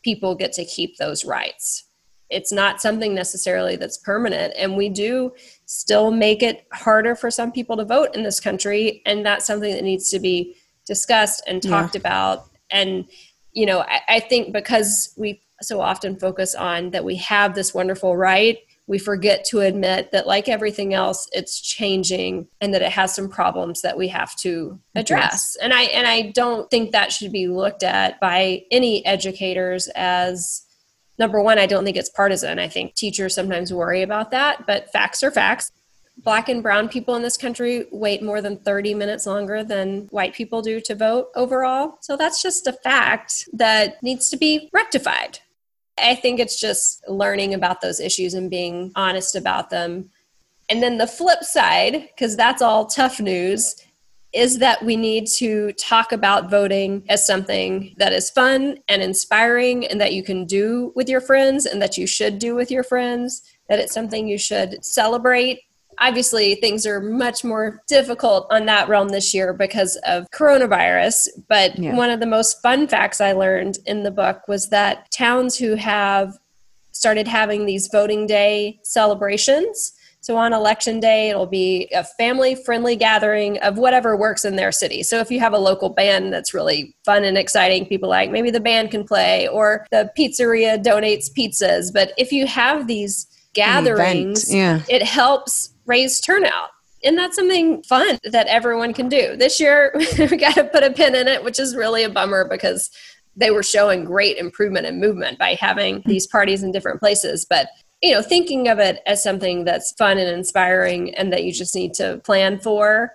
people 0.03 0.35
get 0.35 0.53
to 0.53 0.65
keep 0.65 0.97
those 0.97 1.25
rights 1.25 1.85
it's 2.33 2.51
not 2.51 2.81
something 2.81 3.13
necessarily 3.13 3.75
that's 3.75 3.97
permanent. 3.97 4.53
And 4.57 4.75
we 4.75 4.89
do 4.89 5.33
still 5.65 6.11
make 6.11 6.43
it 6.43 6.65
harder 6.73 7.15
for 7.15 7.31
some 7.31 7.51
people 7.51 7.77
to 7.77 7.85
vote 7.85 8.15
in 8.15 8.23
this 8.23 8.39
country. 8.39 9.01
And 9.05 9.25
that's 9.25 9.45
something 9.45 9.73
that 9.73 9.83
needs 9.83 10.09
to 10.09 10.19
be 10.19 10.55
discussed 10.85 11.43
and 11.47 11.61
talked 11.61 11.95
yeah. 11.95 11.99
about. 12.01 12.49
And 12.71 13.05
you 13.53 13.65
know 13.65 13.81
I, 13.81 14.01
I 14.07 14.19
think 14.19 14.51
because 14.51 15.13
we 15.17 15.41
so 15.61 15.79
often 15.79 16.19
focus 16.19 16.55
on 16.55 16.91
that 16.91 17.05
we 17.05 17.15
have 17.17 17.55
this 17.55 17.73
wonderful 17.73 18.17
right 18.17 18.57
we 18.85 18.99
forget 18.99 19.45
to 19.45 19.61
admit 19.61 20.11
that 20.11 20.27
like 20.27 20.49
everything 20.49 20.93
else 20.93 21.29
it's 21.31 21.61
changing 21.61 22.47
and 22.59 22.73
that 22.73 22.81
it 22.81 22.91
has 22.91 23.15
some 23.15 23.29
problems 23.29 23.81
that 23.81 23.97
we 23.97 24.09
have 24.09 24.35
to 24.35 24.77
address. 24.95 25.55
And 25.61 25.73
i 25.73 25.83
and 25.83 26.05
i 26.05 26.31
don't 26.31 26.69
think 26.69 26.91
that 26.91 27.11
should 27.11 27.31
be 27.31 27.47
looked 27.47 27.83
at 27.83 28.19
by 28.19 28.63
any 28.71 29.05
educators 29.05 29.87
as 29.95 30.62
number 31.17 31.41
one, 31.41 31.59
I 31.59 31.65
don't 31.65 31.83
think 31.83 31.97
it's 31.97 32.09
partisan. 32.09 32.59
I 32.59 32.67
think 32.67 32.95
teachers 32.95 33.35
sometimes 33.35 33.73
worry 33.73 34.01
about 34.01 34.31
that, 34.31 34.65
but 34.65 34.91
facts 34.91 35.23
are 35.23 35.31
facts. 35.31 35.71
Black 36.17 36.47
and 36.47 36.61
brown 36.61 36.89
people 36.89 37.15
in 37.15 37.23
this 37.23 37.37
country 37.37 37.85
wait 37.91 38.21
more 38.21 38.41
than 38.41 38.57
30 38.57 38.93
minutes 38.93 39.25
longer 39.25 39.63
than 39.63 40.07
white 40.11 40.33
people 40.33 40.61
do 40.61 40.79
to 40.81 40.95
vote 40.95 41.29
overall. 41.35 41.97
So 42.01 42.15
that's 42.15 42.41
just 42.41 42.67
a 42.67 42.73
fact 42.73 43.49
that 43.53 44.01
needs 44.03 44.29
to 44.29 44.37
be 44.37 44.69
rectified. 44.73 45.39
I 45.97 46.15
think 46.15 46.39
it's 46.39 46.59
just 46.59 47.07
learning 47.07 47.53
about 47.53 47.81
those 47.81 47.99
issues 47.99 48.33
and 48.33 48.49
being 48.49 48.91
honest 48.95 49.35
about 49.35 49.69
them. 49.69 50.09
And 50.69 50.81
then 50.81 50.97
the 50.97 51.07
flip 51.07 51.43
side, 51.43 52.09
because 52.15 52.35
that's 52.35 52.61
all 52.61 52.85
tough 52.85 53.19
news, 53.19 53.75
is 54.33 54.57
that 54.57 54.83
we 54.83 54.95
need 54.95 55.27
to 55.27 55.71
talk 55.73 56.11
about 56.11 56.49
voting 56.49 57.03
as 57.07 57.25
something 57.25 57.93
that 57.97 58.11
is 58.11 58.31
fun 58.31 58.79
and 58.87 59.01
inspiring 59.01 59.85
and 59.87 60.01
that 60.01 60.13
you 60.13 60.23
can 60.23 60.45
do 60.45 60.91
with 60.95 61.07
your 61.07 61.21
friends 61.21 61.65
and 61.65 61.81
that 61.81 61.97
you 61.97 62.07
should 62.07 62.39
do 62.39 62.55
with 62.55 62.71
your 62.71 62.83
friends, 62.83 63.43
that 63.69 63.79
it's 63.79 63.93
something 63.93 64.27
you 64.27 64.39
should 64.39 64.83
celebrate. 64.83 65.61
Obviously, 65.99 66.55
things 66.55 66.87
are 66.87 66.99
much 66.99 67.43
more 67.43 67.83
difficult 67.87 68.47
on 68.49 68.65
that 68.65 68.89
realm 68.89 69.09
this 69.09 69.35
year 69.35 69.53
because 69.53 69.95
of 70.07 70.25
coronavirus. 70.31 71.27
But 71.47 71.77
yeah. 71.77 71.95
one 71.95 72.09
of 72.09 72.19
the 72.19 72.25
most 72.25 72.59
fun 72.63 72.87
facts 72.87 73.21
I 73.21 73.33
learned 73.33 73.77
in 73.85 74.01
the 74.01 74.09
book 74.09 74.47
was 74.47 74.69
that 74.69 75.11
towns 75.11 75.55
who 75.55 75.75
have 75.75 76.33
started 76.91 77.27
having 77.27 77.65
these 77.65 77.87
voting 77.91 78.25
day 78.25 78.79
celebrations 78.83 79.93
so 80.23 80.37
on 80.37 80.53
election 80.53 81.01
day, 81.01 81.29
it'll 81.29 81.45
be 81.45 81.89
a 81.93 82.01
family 82.01 82.55
friendly 82.55 82.95
gathering 82.95 83.57
of 83.57 83.77
whatever 83.77 84.15
works 84.15 84.45
in 84.45 84.55
their 84.55 84.71
city. 84.71 85.03
So 85.03 85.19
if 85.19 85.29
you 85.29 85.41
have 85.41 85.51
a 85.51 85.57
local 85.57 85.89
band 85.89 86.31
that's 86.31 86.53
really 86.53 86.95
fun 87.03 87.25
and 87.25 87.37
exciting, 87.37 87.87
people 87.87 88.07
like 88.07 88.31
maybe 88.31 88.49
the 88.49 88.61
band 88.61 88.89
can 88.89 89.03
play 89.03 89.49
or 89.49 89.85
the 89.91 90.09
pizzeria 90.17 90.81
donates 90.81 91.29
pizzas. 91.29 91.91
But 91.91 92.13
if 92.17 92.31
you 92.31 92.47
have 92.47 92.87
these 92.87 93.27
gatherings, 93.53 94.51
yeah. 94.51 94.79
it 94.87 95.03
helps 95.03 95.73
raise 95.85 96.21
turnout. 96.21 96.69
And 97.03 97.17
that's 97.17 97.35
something 97.35 97.83
fun 97.83 98.17
that 98.23 98.47
everyone 98.47 98.93
can 98.93 99.09
do. 99.09 99.35
This 99.35 99.59
year, 99.59 99.91
we 100.17 100.37
got 100.37 100.55
to 100.55 100.63
put 100.63 100.85
a 100.85 100.91
pin 100.91 101.15
in 101.15 101.27
it, 101.27 101.43
which 101.43 101.59
is 101.59 101.75
really 101.75 102.03
a 102.05 102.09
bummer 102.09 102.47
because 102.47 102.89
they 103.35 103.51
were 103.51 103.63
showing 103.63 104.05
great 104.05 104.37
improvement 104.37 104.85
and 104.85 105.01
movement 105.01 105.37
by 105.37 105.55
having 105.55 106.01
these 106.05 106.27
parties 106.27 106.63
in 106.63 106.71
different 106.71 107.01
places. 107.01 107.45
But 107.49 107.67
you 108.03 108.11
know, 108.11 108.21
thinking 108.21 108.67
of 108.67 108.79
it 108.79 108.99
as 109.07 109.23
something 109.23 109.63
that's 109.63 109.93
fun 109.93 110.17
and 110.17 110.29
inspiring 110.29 111.15
and 111.15 111.31
that 111.31 111.45
you 111.45 111.53
just 111.53 111.73
need 111.73 111.93
to 111.93 112.19
plan 112.25 112.59
for, 112.59 113.13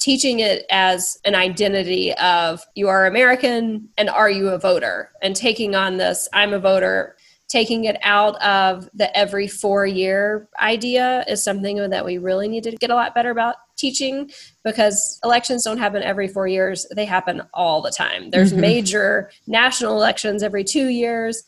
teaching 0.00 0.40
it 0.40 0.66
as 0.70 1.16
an 1.24 1.36
identity 1.36 2.12
of 2.14 2.60
you 2.74 2.88
are 2.88 3.06
American 3.06 3.88
and 3.96 4.10
are 4.10 4.28
you 4.28 4.48
a 4.48 4.58
voter, 4.58 5.10
and 5.22 5.36
taking 5.36 5.76
on 5.76 5.98
this 5.98 6.28
I'm 6.32 6.52
a 6.52 6.58
voter, 6.58 7.16
taking 7.48 7.84
it 7.84 7.96
out 8.02 8.34
of 8.42 8.90
the 8.92 9.16
every 9.16 9.46
four 9.46 9.86
year 9.86 10.48
idea 10.60 11.24
is 11.28 11.44
something 11.44 11.76
that 11.88 12.04
we 12.04 12.18
really 12.18 12.48
need 12.48 12.64
to 12.64 12.72
get 12.72 12.90
a 12.90 12.94
lot 12.94 13.14
better 13.14 13.30
about 13.30 13.54
teaching 13.76 14.30
because 14.64 15.20
elections 15.22 15.62
don't 15.62 15.78
happen 15.78 16.02
every 16.02 16.26
four 16.26 16.48
years. 16.48 16.86
They 16.96 17.04
happen 17.04 17.42
all 17.54 17.82
the 17.82 17.92
time. 17.92 18.30
There's 18.30 18.50
mm-hmm. 18.50 18.62
major 18.62 19.30
national 19.46 19.92
elections 19.92 20.42
every 20.42 20.64
two 20.64 20.88
years 20.88 21.44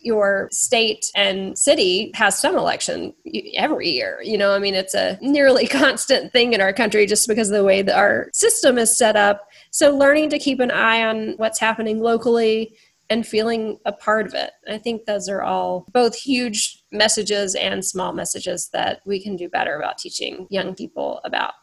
your 0.00 0.48
state 0.52 1.04
and 1.14 1.58
city 1.58 2.10
has 2.14 2.38
some 2.38 2.56
election 2.56 3.12
every 3.54 3.90
year. 3.90 4.20
You 4.22 4.38
know, 4.38 4.54
I 4.54 4.58
mean, 4.58 4.74
it's 4.74 4.94
a 4.94 5.18
nearly 5.20 5.66
constant 5.68 6.32
thing 6.32 6.52
in 6.52 6.60
our 6.60 6.72
country 6.72 7.06
just 7.06 7.28
because 7.28 7.50
of 7.50 7.56
the 7.56 7.64
way 7.64 7.82
that 7.82 7.96
our 7.96 8.28
system 8.32 8.78
is 8.78 8.96
set 8.96 9.16
up. 9.16 9.48
So, 9.70 9.96
learning 9.96 10.30
to 10.30 10.38
keep 10.38 10.60
an 10.60 10.70
eye 10.70 11.04
on 11.04 11.34
what's 11.36 11.58
happening 11.58 12.00
locally 12.00 12.76
and 13.08 13.26
feeling 13.26 13.78
a 13.84 13.92
part 13.92 14.26
of 14.26 14.34
it. 14.34 14.50
I 14.68 14.78
think 14.78 15.04
those 15.04 15.28
are 15.28 15.42
all 15.42 15.86
both 15.92 16.16
huge 16.16 16.82
messages 16.90 17.54
and 17.54 17.84
small 17.84 18.12
messages 18.12 18.68
that 18.72 19.00
we 19.06 19.22
can 19.22 19.36
do 19.36 19.48
better 19.48 19.76
about 19.76 19.98
teaching 19.98 20.46
young 20.50 20.74
people 20.74 21.20
about. 21.24 21.54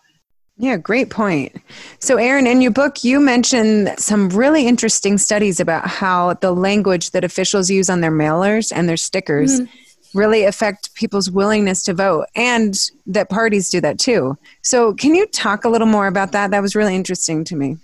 Yeah, 0.64 0.78
great 0.78 1.10
point. 1.10 1.54
So, 2.00 2.16
Erin, 2.16 2.48
in 2.48 2.62
your 2.62 2.72
book, 2.72 3.04
you 3.04 3.20
mentioned 3.20 3.94
some 3.98 4.30
really 4.30 4.66
interesting 4.66 5.18
studies 5.18 5.60
about 5.60 5.86
how 5.86 6.36
the 6.36 6.54
language 6.54 7.12
that 7.12 7.26
officials 7.26 7.70
use 7.70 7.90
on 7.90 8.00
their 8.00 8.14
mailers 8.14 8.72
and 8.74 8.88
their 8.88 8.96
stickers 8.96 9.60
mm-hmm. 9.60 10.18
really 10.18 10.46
affect 10.46 10.96
people's 10.96 11.30
willingness 11.30 11.84
to 11.84 11.94
vote, 11.94 12.28
and 12.34 12.80
that 13.06 13.30
parties 13.30 13.70
do 13.70 13.82
that 13.82 14.00
too. 14.00 14.38
So, 14.62 14.94
can 14.94 15.16
you 15.16 15.28
talk 15.28 15.66
a 15.66 15.70
little 15.70 15.86
more 15.86 16.08
about 16.08 16.32
that? 16.32 16.52
That 16.52 16.62
was 16.62 16.78
really 16.78 16.96
interesting 16.96 17.44
to 17.44 17.58
me. 17.58 17.76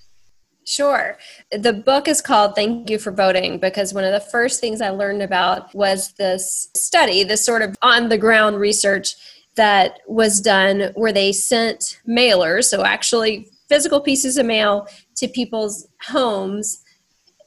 Sure. 0.64 1.18
The 1.52 1.74
book 1.74 2.08
is 2.08 2.22
called 2.22 2.56
Thank 2.56 2.90
You 2.90 2.98
for 2.98 3.12
Voting 3.12 3.60
because 3.60 3.94
one 3.94 4.06
of 4.06 4.14
the 4.14 4.22
first 4.22 4.62
things 4.62 4.80
I 4.80 4.92
learned 4.92 5.22
about 5.22 5.76
was 5.76 6.14
this 6.14 6.70
study, 6.78 7.26
this 7.26 7.46
sort 7.46 7.62
of 7.62 7.76
on 7.82 8.08
the 8.08 8.18
ground 8.18 8.58
research 8.58 9.18
that 9.60 10.00
was 10.08 10.40
done 10.40 10.92
where 10.96 11.12
they 11.12 11.34
sent 11.34 12.00
mailers, 12.08 12.64
so 12.64 12.86
actually 12.86 13.50
physical 13.68 14.00
pieces 14.00 14.38
of 14.38 14.46
mail 14.46 14.88
to 15.18 15.28
people's 15.28 15.86
homes 16.02 16.82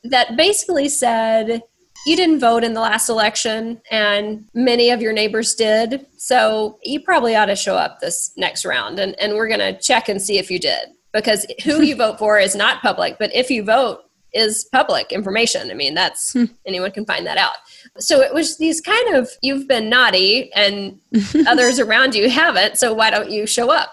that 0.05 0.37
basically 0.37 0.91
said, 0.91 1.63
you 2.07 2.15
didn't 2.15 2.39
vote 2.39 2.65
in 2.65 2.75
the 2.75 2.83
last 2.83 3.09
election 3.09 3.81
and 3.91 4.45
many 4.53 4.91
of 4.91 5.01
your 5.01 5.15
neighbors 5.15 5.55
did. 5.55 6.07
So 6.19 6.79
you 6.83 7.01
probably 7.01 7.35
ought 7.35 7.47
to 7.47 7.57
show 7.57 7.77
up 7.77 8.01
this 8.01 8.33
next 8.37 8.67
round 8.67 8.99
and, 8.99 9.19
and 9.19 9.35
we're 9.35 9.49
going 9.49 9.61
to 9.61 9.79
check 9.81 10.11
and 10.11 10.21
see 10.21 10.37
if 10.37 10.51
you 10.51 10.59
did 10.59 10.89
because 11.15 11.47
who 11.65 11.81
you 11.81 11.97
vote 11.97 12.19
for 12.19 12.39
is 12.39 12.55
not 12.55 12.83
public, 12.83 13.17
but 13.19 13.35
if 13.35 13.51
you 13.51 13.65
vote 13.65 14.01
is 14.35 14.65
public 14.73 15.13
information. 15.13 15.71
I 15.71 15.75
mean, 15.75 15.95
that's 15.95 16.33
hmm. 16.33 16.45
anyone 16.67 16.91
can 16.91 17.05
find 17.05 17.27
that 17.27 17.39
out. 17.39 17.57
So 17.99 18.21
it 18.21 18.33
was 18.33 18.59
these 18.59 18.81
kind 18.81 19.15
of 19.15 19.31
you've 19.43 19.69
been 19.69 19.89
naughty 19.89 20.53
and 20.55 20.99
others 21.47 21.79
around 21.79 22.15
you 22.15 22.31
haven't, 22.31 22.79
so 22.79 22.95
why 22.95 23.11
don't 23.11 23.31
you 23.31 23.47
show 23.47 23.71
up? 23.71 23.93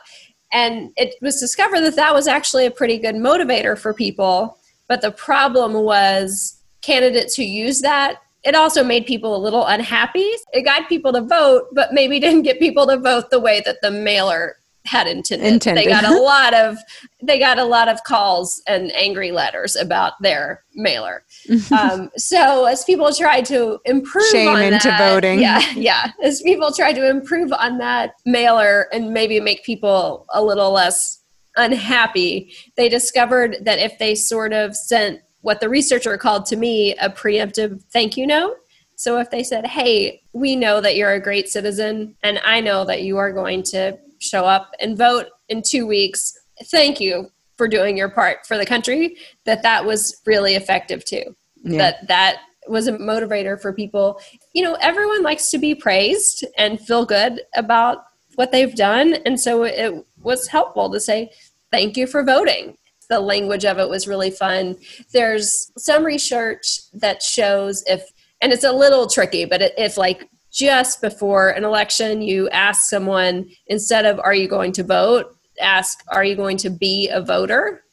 And 0.51 0.91
it 0.95 1.15
was 1.21 1.39
discovered 1.39 1.81
that 1.81 1.95
that 1.95 2.13
was 2.13 2.27
actually 2.27 2.65
a 2.65 2.71
pretty 2.71 2.97
good 2.97 3.15
motivator 3.15 3.77
for 3.77 3.93
people. 3.93 4.57
But 4.87 5.01
the 5.01 5.11
problem 5.11 5.73
was 5.73 6.59
candidates 6.81 7.35
who 7.35 7.43
used 7.43 7.83
that 7.83 8.19
it 8.43 8.55
also 8.55 8.83
made 8.83 9.05
people 9.05 9.35
a 9.35 9.37
little 9.37 9.65
unhappy. 9.65 10.29
It 10.53 10.63
got 10.63 10.87
people 10.87 11.11
to 11.13 11.21
vote, 11.21 11.67
but 11.73 11.93
maybe 11.93 12.19
didn't 12.19 12.43
get 12.43 12.59
people 12.59 12.87
to 12.87 12.97
vote 12.97 13.29
the 13.29 13.39
way 13.39 13.61
that 13.65 13.77
the 13.81 13.91
mailer 13.91 14.55
had 14.89 15.05
intended. 15.05 15.45
intended. 15.45 15.85
They 15.85 15.89
got 15.89 16.03
a 16.03 16.19
lot 16.21 16.53
of 16.55 16.77
they 17.21 17.37
got 17.37 17.59
a 17.59 17.63
lot 17.63 17.87
of 17.87 18.03
calls 18.03 18.61
and 18.67 18.91
angry 18.95 19.31
letters 19.31 19.75
about 19.75 20.13
their 20.21 20.63
mailer. 20.73 21.23
um, 21.71 22.09
so 22.17 22.65
as 22.65 22.83
people 22.85 23.13
tried 23.13 23.45
to 23.45 23.79
improve 23.85 24.25
shame 24.31 24.49
on 24.49 24.63
into 24.63 24.87
that, 24.87 25.13
voting, 25.13 25.39
yeah, 25.39 25.61
yeah, 25.75 26.11
as 26.23 26.41
people 26.41 26.71
tried 26.71 26.93
to 26.93 27.07
improve 27.07 27.53
on 27.53 27.77
that 27.77 28.15
mailer 28.25 28.87
and 28.91 29.13
maybe 29.13 29.39
make 29.39 29.63
people 29.63 30.25
a 30.33 30.43
little 30.43 30.71
less 30.71 31.21
unhappy, 31.55 32.51
they 32.75 32.89
discovered 32.89 33.57
that 33.61 33.77
if 33.77 33.99
they 33.99 34.15
sort 34.15 34.53
of 34.53 34.75
sent 34.75 35.21
what 35.41 35.59
the 35.61 35.69
researcher 35.69 36.17
called 36.17 36.45
to 36.47 36.55
me 36.55 36.95
a 36.95 37.09
preemptive 37.09 37.83
thank 37.93 38.17
you 38.17 38.25
note. 38.25 38.55
So 38.95 39.19
if 39.19 39.29
they 39.29 39.43
said, 39.43 39.67
Hey, 39.67 40.23
we 40.33 40.55
know 40.55 40.81
that 40.81 40.95
you're 40.95 41.13
a 41.13 41.21
great 41.21 41.47
citizen, 41.47 42.15
and 42.23 42.39
I 42.43 42.59
know 42.59 42.85
that 42.85 43.03
you 43.03 43.17
are 43.17 43.31
going 43.31 43.63
to 43.63 43.97
show 44.19 44.45
up 44.45 44.71
and 44.79 44.97
vote 44.97 45.27
in 45.49 45.61
two 45.61 45.87
weeks, 45.87 46.37
thank 46.65 46.99
you 46.99 47.29
for 47.57 47.67
doing 47.67 47.97
your 47.97 48.09
part 48.09 48.45
for 48.45 48.57
the 48.57 48.65
country, 48.65 49.17
that 49.45 49.63
that 49.63 49.85
was 49.85 50.21
really 50.25 50.55
effective 50.55 51.03
too. 51.03 51.35
Yeah. 51.63 51.77
That 51.77 52.07
that 52.07 52.37
was 52.67 52.87
a 52.87 52.93
motivator 52.93 53.59
for 53.59 53.73
people. 53.73 54.21
You 54.53 54.63
know, 54.63 54.77
everyone 54.81 55.23
likes 55.23 55.49
to 55.51 55.57
be 55.57 55.75
praised 55.75 56.45
and 56.57 56.79
feel 56.79 57.05
good 57.05 57.41
about 57.55 58.05
what 58.35 58.51
they've 58.51 58.75
done. 58.75 59.15
And 59.25 59.39
so 59.39 59.63
it 59.63 60.05
was 60.21 60.47
helpful 60.47 60.89
to 60.91 60.99
say, 60.99 61.31
thank 61.71 61.97
you 61.97 62.07
for 62.07 62.23
voting 62.23 62.77
the 63.09 63.19
language 63.19 63.65
of 63.65 63.79
it 63.79 63.89
was 63.89 64.07
really 64.07 64.31
fun. 64.31 64.77
There's 65.11 65.71
some 65.77 66.05
research 66.05 66.79
that 66.93 67.21
shows 67.21 67.83
if, 67.87 68.03
and 68.41 68.53
it's 68.53 68.63
a 68.63 68.71
little 68.71 69.07
tricky, 69.07 69.45
but 69.45 69.73
if 69.77 69.97
like 69.97 70.29
just 70.51 71.01
before 71.01 71.49
an 71.49 71.63
election 71.63 72.21
you 72.21 72.49
ask 72.49 72.89
someone 72.89 73.49
instead 73.67 74.05
of 74.05 74.19
are 74.19 74.33
you 74.33 74.47
going 74.47 74.71
to 74.73 74.83
vote, 74.83 75.35
ask 75.59 76.03
are 76.09 76.23
you 76.23 76.35
going 76.35 76.57
to 76.57 76.69
be 76.69 77.09
a 77.09 77.21
voter? 77.21 77.83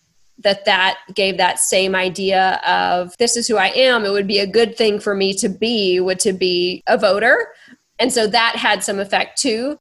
That 0.40 0.66
that 0.66 0.98
gave 1.14 1.38
that 1.38 1.58
same 1.58 1.94
idea 1.94 2.60
of 2.66 3.16
this 3.18 3.36
is 3.36 3.48
who 3.48 3.56
I 3.56 3.68
am. 3.68 4.04
It 4.04 4.10
would 4.10 4.26
be 4.26 4.40
a 4.40 4.46
good 4.46 4.76
thing 4.76 5.00
for 5.00 5.14
me 5.14 5.32
to 5.34 5.48
be 5.48 5.98
would 6.00 6.20
to 6.20 6.32
be 6.32 6.82
a 6.86 6.98
voter. 6.98 7.48
And 7.98 8.12
so 8.12 8.26
that 8.26 8.56
had 8.56 8.84
some 8.84 8.98
effect 8.98 9.40
too. 9.40 9.78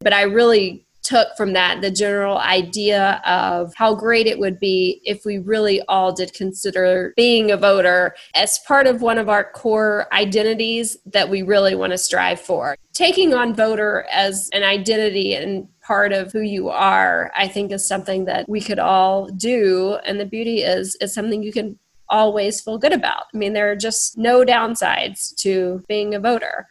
But 0.00 0.14
I 0.14 0.22
really 0.22 0.86
took 1.10 1.36
from 1.36 1.52
that 1.54 1.80
the 1.80 1.90
general 1.90 2.38
idea 2.38 3.20
of 3.26 3.74
how 3.74 3.94
great 3.94 4.28
it 4.28 4.38
would 4.38 4.60
be 4.60 5.00
if 5.04 5.24
we 5.24 5.38
really 5.38 5.82
all 5.88 6.12
did 6.12 6.32
consider 6.34 7.12
being 7.16 7.50
a 7.50 7.56
voter 7.56 8.14
as 8.36 8.60
part 8.60 8.86
of 8.86 9.02
one 9.02 9.18
of 9.18 9.28
our 9.28 9.50
core 9.50 10.06
identities 10.12 10.96
that 11.06 11.28
we 11.28 11.42
really 11.42 11.74
want 11.74 11.90
to 11.90 11.98
strive 11.98 12.40
for. 12.40 12.76
Taking 12.92 13.34
on 13.34 13.54
voter 13.54 14.06
as 14.12 14.48
an 14.52 14.62
identity 14.62 15.34
and 15.34 15.66
part 15.82 16.12
of 16.12 16.30
who 16.30 16.42
you 16.42 16.68
are, 16.68 17.32
I 17.36 17.48
think 17.48 17.72
is 17.72 17.88
something 17.88 18.26
that 18.26 18.48
we 18.48 18.60
could 18.60 18.78
all 18.78 19.26
do. 19.30 19.98
And 20.04 20.20
the 20.20 20.26
beauty 20.26 20.58
is, 20.62 20.96
it's 21.00 21.12
something 21.12 21.42
you 21.42 21.52
can 21.52 21.76
always 22.08 22.60
feel 22.60 22.78
good 22.78 22.92
about. 22.92 23.24
I 23.34 23.36
mean, 23.36 23.52
there 23.52 23.70
are 23.72 23.76
just 23.76 24.16
no 24.16 24.44
downsides 24.44 25.34
to 25.36 25.82
being 25.88 26.14
a 26.14 26.20
voter. 26.20 26.68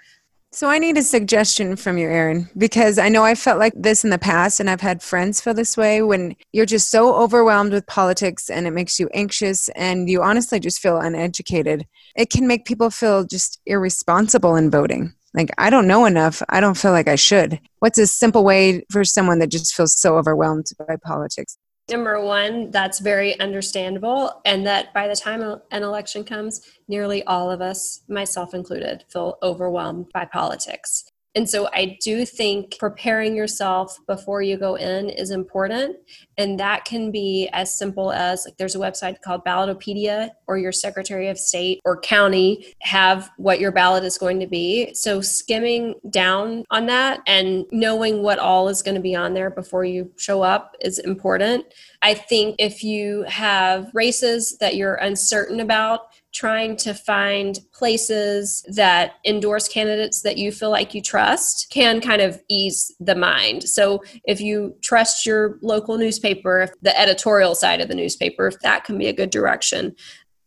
So 0.52 0.68
I 0.68 0.80
need 0.80 0.98
a 0.98 1.04
suggestion 1.04 1.76
from 1.76 2.00
you, 2.00 2.10
Erin, 2.10 2.50
because 2.58 2.98
I 2.98 3.08
know 3.08 3.24
I 3.24 3.36
felt 3.36 3.60
like 3.60 3.74
this 3.76 4.04
in 4.04 4.10
the 4.10 4.18
past 4.18 4.60
and 4.60 4.68
I've 4.68 4.82
had 4.82 5.04
friends 5.04 5.40
feel 5.40 5.54
this 5.54 5.78
way 5.78 6.02
when 6.02 6.36
you're 6.54 6.66
just 6.66 6.90
so 6.90 7.14
overwhelmed 7.14 7.72
with 7.72 7.86
politics 7.86 8.50
and 8.50 8.66
it 8.66 8.72
makes 8.72 9.00
you 9.00 9.10
anxious 9.14 9.70
and 9.70 10.10
you 10.10 10.24
honestly 10.24 10.60
just 10.60 10.82
feel 10.82 10.98
uneducated. 10.98 11.86
It 12.16 12.32
can 12.32 12.48
make 12.48 12.66
people 12.66 12.90
feel 12.90 13.26
just 13.26 13.62
irresponsible 13.68 14.56
in 14.56 14.72
voting. 14.72 15.14
Like, 15.36 15.52
I 15.60 15.70
don't 15.70 15.88
know 15.88 16.06
enough. 16.06 16.42
I 16.50 16.62
don't 16.62 16.78
feel 16.78 16.94
like 16.94 17.08
I 17.08 17.16
should. 17.16 17.60
What's 17.78 18.00
a 18.00 18.08
simple 18.08 18.44
way 18.44 18.84
for 18.90 19.06
someone 19.06 19.38
that 19.40 19.52
just 19.52 19.76
feels 19.76 20.00
so 20.00 20.18
overwhelmed 20.18 20.66
by 20.88 20.96
politics? 20.96 21.59
Number 21.90 22.24
one, 22.24 22.70
that's 22.70 23.00
very 23.00 23.40
understandable. 23.40 24.42
And 24.46 24.66
that 24.68 24.94
by 24.94 25.08
the 25.08 25.16
time 25.16 25.42
an 25.72 25.84
election 25.84 26.24
comes, 26.24 26.62
nearly 26.88 27.24
all 27.24 27.50
of 27.50 27.62
us, 27.62 28.02
myself 28.08 28.54
included, 28.54 29.06
feel 29.10 29.38
overwhelmed 29.42 30.10
by 30.14 30.26
politics. 30.26 31.06
And 31.36 31.48
so 31.48 31.70
I 31.74 31.98
do 32.02 32.26
think 32.26 32.78
preparing 32.80 33.36
yourself 33.36 33.98
before 34.08 34.42
you 34.42 34.58
go 34.58 34.76
in 34.76 35.10
is 35.10 35.30
important. 35.30 35.98
And 36.38 36.60
that 36.60 36.86
can 36.86 37.12
be 37.12 37.50
as 37.54 37.78
simple 37.78 38.12
as 38.12 38.46
like 38.46 38.58
there's 38.58 38.76
a 38.76 38.80
website 38.80 39.22
called 39.22 39.46
Ballotopedia, 39.46 40.32
or 40.48 40.58
your 40.58 40.72
Secretary 40.72 41.28
of 41.28 41.38
State 41.38 41.82
or 41.86 42.00
county 42.00 42.74
have 42.82 43.30
what 43.38 43.60
your 43.60 43.72
ballot 43.72 44.04
is 44.04 44.18
going 44.18 44.40
to 44.40 44.48
be. 44.48 44.94
So 44.96 45.22
skimming 45.22 45.96
down 46.10 46.66
on 46.72 46.88
that 46.88 47.20
and 47.28 47.66
knowing 47.72 48.24
what 48.24 48.40
all 48.40 48.68
is 48.68 48.82
going 48.82 48.96
to 48.96 49.02
be 49.02 49.16
on 49.16 49.34
there 49.34 49.52
before 49.52 49.86
you 49.86 50.12
show 50.18 50.42
up 50.42 50.76
is 50.82 50.98
important. 50.98 51.66
I 52.02 52.16
think 52.16 52.56
if 52.58 52.84
you 52.84 53.24
have 53.28 53.92
races 53.94 54.58
that 54.60 54.76
you're 54.76 54.96
uncertain 54.96 55.60
about, 55.60 56.09
trying 56.34 56.76
to 56.78 56.94
find 56.94 57.60
places 57.74 58.64
that 58.76 59.14
endorse 59.26 59.68
candidates 59.68 60.22
that 60.22 60.38
you 60.38 60.52
feel 60.52 60.70
like 60.70 60.94
you 60.94 61.02
trust 61.02 61.68
can 61.72 62.00
kind 62.00 62.22
of 62.22 62.42
ease 62.50 62.94
the 63.00 63.16
mind. 63.16 63.64
So 63.64 64.04
if 64.26 64.40
you 64.40 64.76
trust 64.82 65.26
your 65.26 65.58
local 65.62 65.98
newspaper, 65.98 66.70
the 66.82 66.98
editorial 67.00 67.56
side 67.56 67.82
of 67.82 67.88
the 67.88 67.96
newspaper, 67.96 68.48
if 68.48 68.60
that 68.60 68.84
can 68.84 68.98
be 68.98 69.08
a 69.08 69.14
good 69.14 69.32
direction. 69.32 69.96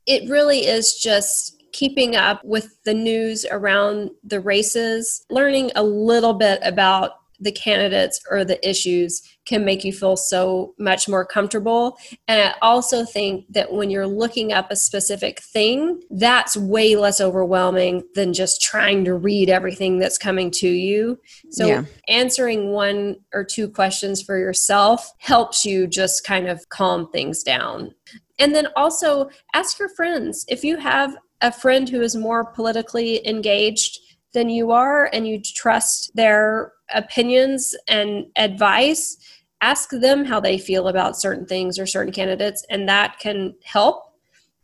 It 0.06 0.28
really 0.30 0.66
is 0.66 0.94
just 0.94 1.62
keeping 1.72 2.16
up 2.16 2.44
with 2.44 2.76
the 2.84 2.94
news 2.94 3.46
around 3.50 4.10
the 4.22 4.40
races, 4.40 5.24
learning 5.30 5.72
a 5.74 5.82
little 5.82 6.34
bit 6.34 6.60
about 6.62 7.12
the 7.42 7.52
candidates 7.52 8.20
or 8.30 8.44
the 8.44 8.68
issues 8.68 9.22
can 9.44 9.64
make 9.64 9.84
you 9.84 9.92
feel 9.92 10.16
so 10.16 10.72
much 10.78 11.08
more 11.08 11.26
comfortable. 11.26 11.98
And 12.28 12.40
I 12.40 12.54
also 12.62 13.04
think 13.04 13.46
that 13.50 13.72
when 13.72 13.90
you're 13.90 14.06
looking 14.06 14.52
up 14.52 14.70
a 14.70 14.76
specific 14.76 15.40
thing, 15.40 16.00
that's 16.10 16.56
way 16.56 16.94
less 16.94 17.20
overwhelming 17.20 18.04
than 18.14 18.32
just 18.32 18.62
trying 18.62 19.04
to 19.04 19.14
read 19.14 19.50
everything 19.50 19.98
that's 19.98 20.18
coming 20.18 20.50
to 20.52 20.68
you. 20.68 21.18
So 21.50 21.66
yeah. 21.66 21.84
answering 22.08 22.70
one 22.70 23.16
or 23.34 23.44
two 23.44 23.68
questions 23.68 24.22
for 24.22 24.38
yourself 24.38 25.10
helps 25.18 25.64
you 25.64 25.88
just 25.88 26.24
kind 26.24 26.48
of 26.48 26.68
calm 26.68 27.10
things 27.10 27.42
down. 27.42 27.92
And 28.38 28.54
then 28.54 28.68
also 28.76 29.28
ask 29.54 29.78
your 29.78 29.88
friends 29.88 30.44
if 30.48 30.62
you 30.62 30.76
have 30.76 31.16
a 31.40 31.50
friend 31.50 31.88
who 31.88 32.00
is 32.00 32.14
more 32.14 32.44
politically 32.44 33.26
engaged 33.26 33.98
than 34.32 34.48
you 34.48 34.70
are 34.70 35.08
and 35.12 35.26
you 35.26 35.40
trust 35.40 36.14
their 36.14 36.72
opinions 36.94 37.74
and 37.88 38.26
advice, 38.36 39.16
ask 39.60 39.90
them 39.90 40.24
how 40.24 40.40
they 40.40 40.58
feel 40.58 40.88
about 40.88 41.18
certain 41.18 41.46
things 41.46 41.78
or 41.78 41.86
certain 41.86 42.12
candidates, 42.12 42.64
and 42.70 42.88
that 42.88 43.18
can 43.18 43.54
help. 43.64 44.04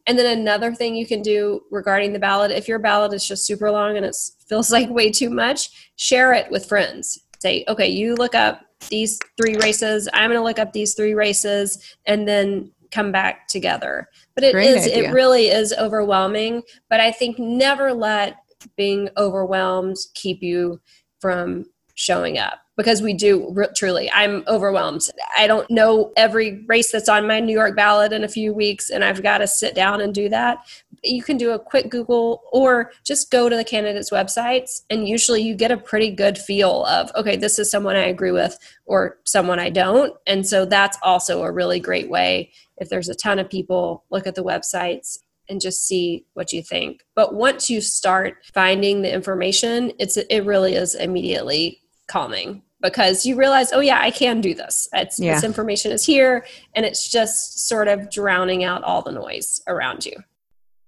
And 0.07 0.19
then 0.19 0.39
another 0.39 0.75
thing 0.75 0.95
you 0.95 1.07
can 1.07 1.23
do 1.23 1.61
regarding 1.71 2.13
the 2.13 2.19
ballot, 2.19 2.51
if 2.51 2.67
your 2.67 2.79
ballot 2.79 3.13
is 3.13 3.27
just 3.27 3.47
super 3.47 3.71
long 3.71 3.97
and 3.97 4.07
it 4.07 4.17
feels 4.47 4.71
like 4.73 4.89
way 4.91 5.11
too 5.11 5.31
much, 5.31 5.91
share 5.97 6.33
it 6.33 6.51
with 6.51 6.67
friends. 6.67 7.21
Say, 7.41 7.65
okay, 7.69 7.89
you 7.89 8.15
look 8.15 8.35
up 8.35 8.63
these 8.91 9.19
three 9.37 9.57
races, 9.57 10.09
I'm 10.13 10.31
going 10.31 10.41
to 10.41 10.45
look 10.45 10.59
up 10.59 10.73
these 10.73 10.95
three 10.95 11.15
races, 11.15 11.97
and 12.07 12.27
then 12.27 12.73
come 12.91 13.13
back 13.13 13.47
together. 13.49 14.09
But 14.35 14.45
it 14.45 14.53
Great 14.53 14.69
is, 14.69 14.87
idea. 14.87 15.11
it 15.11 15.13
really 15.13 15.49
is 15.49 15.75
overwhelming. 15.79 16.63
But 16.89 17.01
I 17.01 17.13
think 17.13 17.39
never 17.39 17.93
let 17.93 18.37
being 18.77 19.09
overwhelmed 19.17 19.97
keep 20.15 20.43
you 20.43 20.81
from 21.21 21.67
showing 21.95 22.39
up? 22.39 22.61
Because 22.77 23.03
we 23.03 23.13
do 23.13 23.53
truly 23.75 24.09
i'm 24.13 24.45
overwhelmed. 24.47 25.03
I 25.37 25.49
don't 25.49 25.69
know 25.69 26.13
every 26.17 26.65
race 26.69 26.93
that's 26.93 27.09
on 27.09 27.27
my 27.27 27.41
new 27.41 27.53
york 27.53 27.75
ballot 27.75 28.13
in 28.13 28.23
a 28.23 28.29
few 28.29 28.55
weeks 28.55 28.89
and 28.89 29.05
i've 29.05 29.21
got 29.21 29.39
to 29.39 29.49
sit 29.49 29.75
down 29.75 30.01
and 30.01 30.15
do 30.15 30.29
that. 30.29 30.59
You 31.03 31.25
can 31.25 31.37
do 31.37 31.51
a 31.51 31.59
quick 31.59 31.91
google 31.91 32.43
or 32.53 32.93
just 33.05 33.33
go 33.33 33.49
to 33.49 33.57
the 33.57 33.65
candidates 33.65 34.11
websites 34.11 34.83
and 34.91 35.09
usually 35.09 35.43
you 35.43 35.57
get 35.57 35.73
a 35.73 35.77
pretty 35.77 36.13
good 36.13 36.39
feel 36.39 36.85
of 36.85 37.11
okay 37.17 37.37
this 37.37 37.59
is 37.59 37.69
someone 37.69 37.97
i 37.97 38.05
agree 38.05 38.33
with 38.33 38.57
or 38.87 39.19
someone 39.25 39.59
i 39.59 39.71
don't. 39.71 40.15
And 40.29 40.47
so 40.47 40.65
that's 40.65 40.99
also 41.03 41.43
a 41.43 41.51
really 41.51 41.81
great 41.81 42.09
way 42.09 42.53
if 42.77 42.89
there's 42.89 43.09
a 43.09 43.15
ton 43.15 43.41
of 43.41 43.51
people 43.51 44.05
look 44.11 44.29
at 44.29 44.37
the 44.37 44.45
websites 44.45 45.19
and 45.49 45.61
just 45.61 45.87
see 45.87 46.25
what 46.35 46.53
you 46.53 46.63
think. 46.63 47.05
But 47.15 47.35
once 47.35 47.71
you 47.71 47.81
start 47.81 48.39
finding 48.53 49.03
the 49.03 49.13
information, 49.13 49.93
it's 49.99 50.17
it 50.17 50.45
really 50.45 50.75
is 50.75 50.95
immediately 50.95 51.81
calming 52.07 52.63
because 52.81 53.27
you 53.27 53.37
realize, 53.37 53.73
oh 53.73 53.81
yeah, 53.81 54.01
I 54.01 54.11
can 54.11 54.41
do 54.41 54.55
this. 54.55 54.89
It's, 54.93 55.19
yeah. 55.19 55.35
This 55.35 55.45
information 55.45 55.93
is 55.93 56.05
here, 56.05 56.47
and 56.75 56.87
it's 56.87 57.09
just 57.09 57.69
sort 57.69 57.89
of 57.89 58.11
drowning 58.11 58.65
out 58.65 58.83
all 58.85 59.03
the 59.03 59.13
noise 59.13 59.61
around 59.67 60.07
you. 60.07 60.17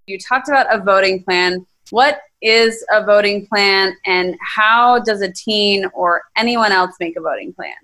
You 0.07 0.19
talked 0.19 0.49
about 0.49 0.73
a 0.73 0.83
voting 0.83 1.23
plan. 1.23 1.67
What 1.91 2.21
is 2.41 2.85
a 2.93 3.05
voting 3.05 3.47
plan, 3.47 3.97
and 4.07 4.37
how 4.41 5.01
does 5.01 5.21
a 5.21 5.33
teen 5.33 5.87
or 5.93 6.23
anyone 6.37 6.73
else 6.73 6.95
make 7.01 7.17
a 7.17 7.21
voting 7.21 7.53
plan? 7.53 7.75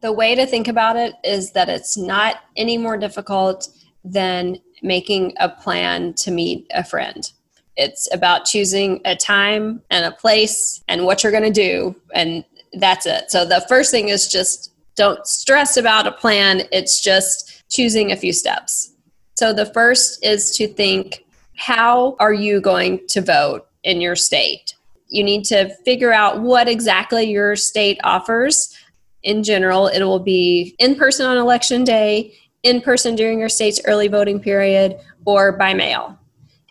The 0.00 0.12
way 0.12 0.34
to 0.34 0.46
think 0.46 0.68
about 0.68 0.96
it 0.96 1.14
is 1.24 1.52
that 1.52 1.68
it's 1.68 1.96
not 1.96 2.36
any 2.56 2.78
more 2.78 2.96
difficult 2.96 3.68
than 4.12 4.58
making 4.82 5.34
a 5.38 5.48
plan 5.48 6.14
to 6.14 6.30
meet 6.30 6.66
a 6.74 6.84
friend. 6.84 7.32
It's 7.76 8.12
about 8.12 8.44
choosing 8.46 9.00
a 9.04 9.16
time 9.16 9.82
and 9.90 10.04
a 10.04 10.16
place 10.16 10.82
and 10.88 11.04
what 11.04 11.22
you're 11.22 11.32
going 11.32 11.44
to 11.44 11.50
do. 11.50 11.94
And 12.14 12.44
that's 12.74 13.06
it. 13.06 13.30
So 13.30 13.44
the 13.44 13.64
first 13.68 13.90
thing 13.90 14.08
is 14.08 14.28
just 14.28 14.72
don't 14.94 15.26
stress 15.26 15.76
about 15.76 16.06
a 16.06 16.12
plan. 16.12 16.62
It's 16.72 17.02
just 17.02 17.64
choosing 17.68 18.12
a 18.12 18.16
few 18.16 18.32
steps. 18.32 18.92
So 19.34 19.52
the 19.52 19.66
first 19.66 20.24
is 20.24 20.56
to 20.56 20.66
think 20.66 21.24
how 21.56 22.16
are 22.18 22.32
you 22.32 22.60
going 22.60 23.06
to 23.08 23.20
vote 23.20 23.66
in 23.82 24.00
your 24.00 24.16
state? 24.16 24.74
You 25.08 25.22
need 25.22 25.44
to 25.46 25.74
figure 25.84 26.12
out 26.12 26.40
what 26.40 26.68
exactly 26.68 27.24
your 27.24 27.56
state 27.56 28.00
offers. 28.04 28.74
In 29.22 29.42
general, 29.42 29.88
it 29.88 30.02
will 30.02 30.20
be 30.20 30.74
in 30.78 30.94
person 30.94 31.26
on 31.26 31.36
election 31.36 31.84
day, 31.84 32.34
in 32.66 32.80
person 32.80 33.14
during 33.14 33.38
your 33.38 33.48
state's 33.48 33.80
early 33.84 34.08
voting 34.08 34.40
period, 34.40 34.98
or 35.24 35.52
by 35.52 35.74
mail. 35.74 36.18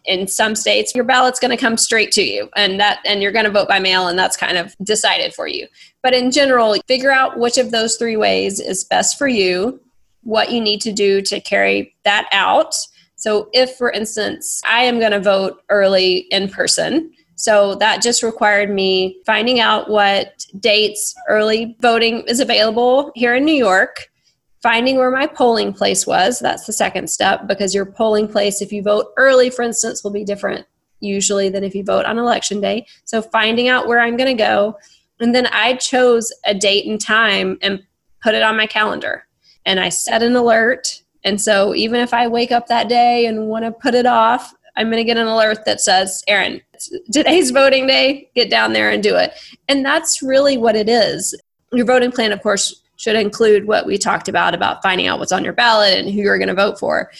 In 0.05 0.27
some 0.27 0.55
states, 0.55 0.93
your 0.93 1.03
ballot's 1.03 1.39
going 1.39 1.55
to 1.55 1.57
come 1.57 1.77
straight 1.77 2.11
to 2.11 2.21
you, 2.21 2.49
and 2.55 2.79
that 2.79 2.99
and 3.05 3.23
you're 3.23 3.31
going 3.31 3.45
to 3.45 3.51
vote 3.51 3.67
by 3.67 3.79
mail, 3.79 4.07
and 4.07 4.19
that's 4.19 4.37
kind 4.37 4.57
of 4.57 4.75
decided 4.83 5.33
for 5.33 5.47
you. 5.47 5.67
But 6.03 6.13
in 6.13 6.31
general, 6.31 6.75
figure 6.87 7.11
out 7.11 7.39
which 7.39 7.57
of 7.57 7.71
those 7.71 7.95
three 7.95 8.17
ways 8.17 8.59
is 8.59 8.83
best 8.83 9.17
for 9.17 9.27
you, 9.27 9.79
what 10.21 10.51
you 10.51 10.61
need 10.61 10.81
to 10.81 10.91
do 10.91 11.21
to 11.23 11.39
carry 11.39 11.95
that 12.03 12.27
out. 12.31 12.75
So, 13.15 13.49
if, 13.53 13.71
for 13.77 13.91
instance, 13.91 14.61
I 14.67 14.83
am 14.83 14.99
going 14.99 15.13
to 15.13 15.19
vote 15.19 15.63
early 15.69 16.27
in 16.29 16.49
person, 16.49 17.11
so 17.35 17.75
that 17.75 18.03
just 18.03 18.21
required 18.21 18.69
me 18.69 19.21
finding 19.25 19.59
out 19.59 19.89
what 19.89 20.45
dates 20.59 21.15
early 21.27 21.75
voting 21.79 22.23
is 22.27 22.39
available 22.39 23.11
here 23.15 23.35
in 23.35 23.43
New 23.45 23.55
York, 23.55 24.09
finding 24.65 24.97
where 24.97 25.11
my 25.11 25.27
polling 25.27 25.71
place 25.71 26.07
was. 26.07 26.39
That's 26.39 26.65
the 26.65 26.73
second 26.73 27.07
step 27.07 27.47
because 27.47 27.75
your 27.75 27.85
polling 27.85 28.27
place, 28.27 28.61
if 28.61 28.71
you 28.71 28.81
vote 28.81 29.13
early, 29.15 29.51
for 29.51 29.61
instance, 29.61 30.03
will 30.03 30.11
be 30.11 30.23
different 30.23 30.65
usually 31.01 31.49
than 31.49 31.63
if 31.63 31.75
you 31.75 31.83
vote 31.83 32.05
on 32.05 32.17
election 32.17 32.59
day. 32.61 32.87
So, 33.03 33.21
finding 33.21 33.67
out 33.67 33.87
where 33.87 33.99
I'm 33.99 34.17
going 34.17 34.35
to 34.35 34.43
go. 34.43 34.77
And 35.19 35.35
then 35.35 35.45
I 35.47 35.75
chose 35.75 36.33
a 36.45 36.55
date 36.55 36.87
and 36.87 36.99
time 36.99 37.59
and 37.61 37.83
put 38.23 38.33
it 38.33 38.41
on 38.41 38.57
my 38.57 38.65
calendar. 38.65 39.27
And 39.65 39.79
I 39.79 39.89
set 39.89 40.23
an 40.23 40.35
alert 40.35 41.03
and 41.25 41.41
so 41.41 41.73
even 41.75 41.99
if 41.99 42.13
I 42.13 42.27
wake 42.27 42.51
up 42.51 42.67
that 42.67 42.87
day 42.87 43.25
and 43.25 43.47
want 43.47 43.65
to 43.65 43.71
put 43.71 43.95
it 43.95 44.05
off, 44.05 44.53
I'm 44.77 44.87
going 44.87 44.97
to 44.97 45.03
get 45.03 45.17
an 45.17 45.27
alert 45.27 45.65
that 45.65 45.81
says, 45.81 46.23
Erin, 46.27 46.61
today's 47.11 47.49
voting 47.51 47.87
day, 47.87 48.29
get 48.35 48.49
down 48.49 48.73
there 48.73 48.91
and 48.91 49.01
do 49.01 49.15
it. 49.15 49.33
And 49.67 49.83
that's 49.83 50.21
really 50.21 50.57
what 50.57 50.75
it 50.75 50.87
is. 50.87 51.35
Your 51.73 51.85
voting 51.85 52.11
plan, 52.11 52.31
of 52.31 52.41
course, 52.43 52.83
should 52.97 53.15
include 53.15 53.67
what 53.67 53.85
we 53.85 53.97
talked 53.97 54.27
about 54.27 54.53
about 54.53 54.81
finding 54.81 55.07
out 55.07 55.19
what's 55.19 55.31
on 55.31 55.43
your 55.43 55.53
ballot 55.53 55.97
and 55.97 56.09
who 56.09 56.21
you're 56.21 56.37
going 56.37 56.47
to 56.47 56.53
vote 56.53 56.79
for. 56.79 57.11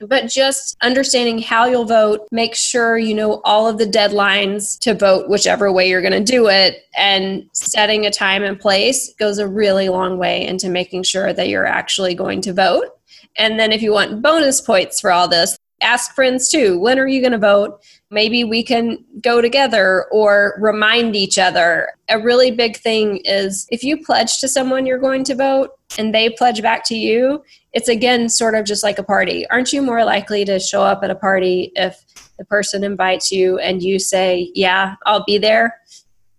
But 0.00 0.28
just 0.28 0.76
understanding 0.80 1.40
how 1.40 1.66
you'll 1.66 1.84
vote, 1.84 2.28
make 2.30 2.54
sure 2.54 2.98
you 2.98 3.14
know 3.14 3.40
all 3.44 3.66
of 3.66 3.78
the 3.78 3.84
deadlines 3.84 4.78
to 4.80 4.94
vote 4.94 5.28
whichever 5.28 5.72
way 5.72 5.88
you're 5.88 6.02
going 6.02 6.24
to 6.24 6.32
do 6.32 6.48
it, 6.48 6.84
and 6.96 7.48
setting 7.52 8.06
a 8.06 8.10
time 8.10 8.44
and 8.44 8.60
place 8.60 9.12
goes 9.18 9.38
a 9.38 9.48
really 9.48 9.88
long 9.88 10.16
way 10.16 10.46
into 10.46 10.68
making 10.68 11.02
sure 11.02 11.32
that 11.32 11.48
you're 11.48 11.66
actually 11.66 12.14
going 12.14 12.40
to 12.42 12.52
vote 12.52 12.98
and 13.38 13.58
then 13.58 13.72
if 13.72 13.82
you 13.82 13.92
want 13.92 14.20
bonus 14.20 14.60
points 14.60 15.00
for 15.00 15.12
all 15.12 15.28
this, 15.28 15.56
ask 15.80 16.14
friends 16.14 16.48
too. 16.48 16.78
When 16.78 16.98
are 16.98 17.06
you 17.06 17.20
going 17.20 17.32
to 17.32 17.38
vote? 17.38 17.80
Maybe 18.10 18.44
we 18.44 18.62
can 18.62 19.04
go 19.20 19.40
together 19.40 20.06
or 20.10 20.58
remind 20.60 21.14
each 21.14 21.38
other. 21.38 21.90
A 22.08 22.18
really 22.18 22.50
big 22.50 22.76
thing 22.76 23.18
is 23.24 23.66
if 23.70 23.82
you 23.84 24.02
pledge 24.02 24.40
to 24.40 24.48
someone 24.48 24.86
you're 24.86 24.98
going 24.98 25.24
to 25.24 25.34
vote 25.34 25.70
and 25.98 26.14
they 26.14 26.30
pledge 26.30 26.62
back 26.62 26.84
to 26.86 26.96
you, 26.96 27.42
it's 27.72 27.88
again 27.88 28.28
sort 28.28 28.54
of 28.54 28.64
just 28.64 28.82
like 28.82 28.98
a 28.98 29.02
party. 29.02 29.48
Aren't 29.50 29.72
you 29.72 29.82
more 29.82 30.04
likely 30.04 30.44
to 30.46 30.58
show 30.58 30.82
up 30.82 31.02
at 31.02 31.10
a 31.10 31.14
party 31.14 31.72
if 31.76 32.04
the 32.38 32.44
person 32.44 32.84
invites 32.84 33.30
you 33.30 33.58
and 33.58 33.82
you 33.82 33.98
say, 33.98 34.50
Yeah, 34.54 34.96
I'll 35.06 35.24
be 35.24 35.38
there? 35.38 35.80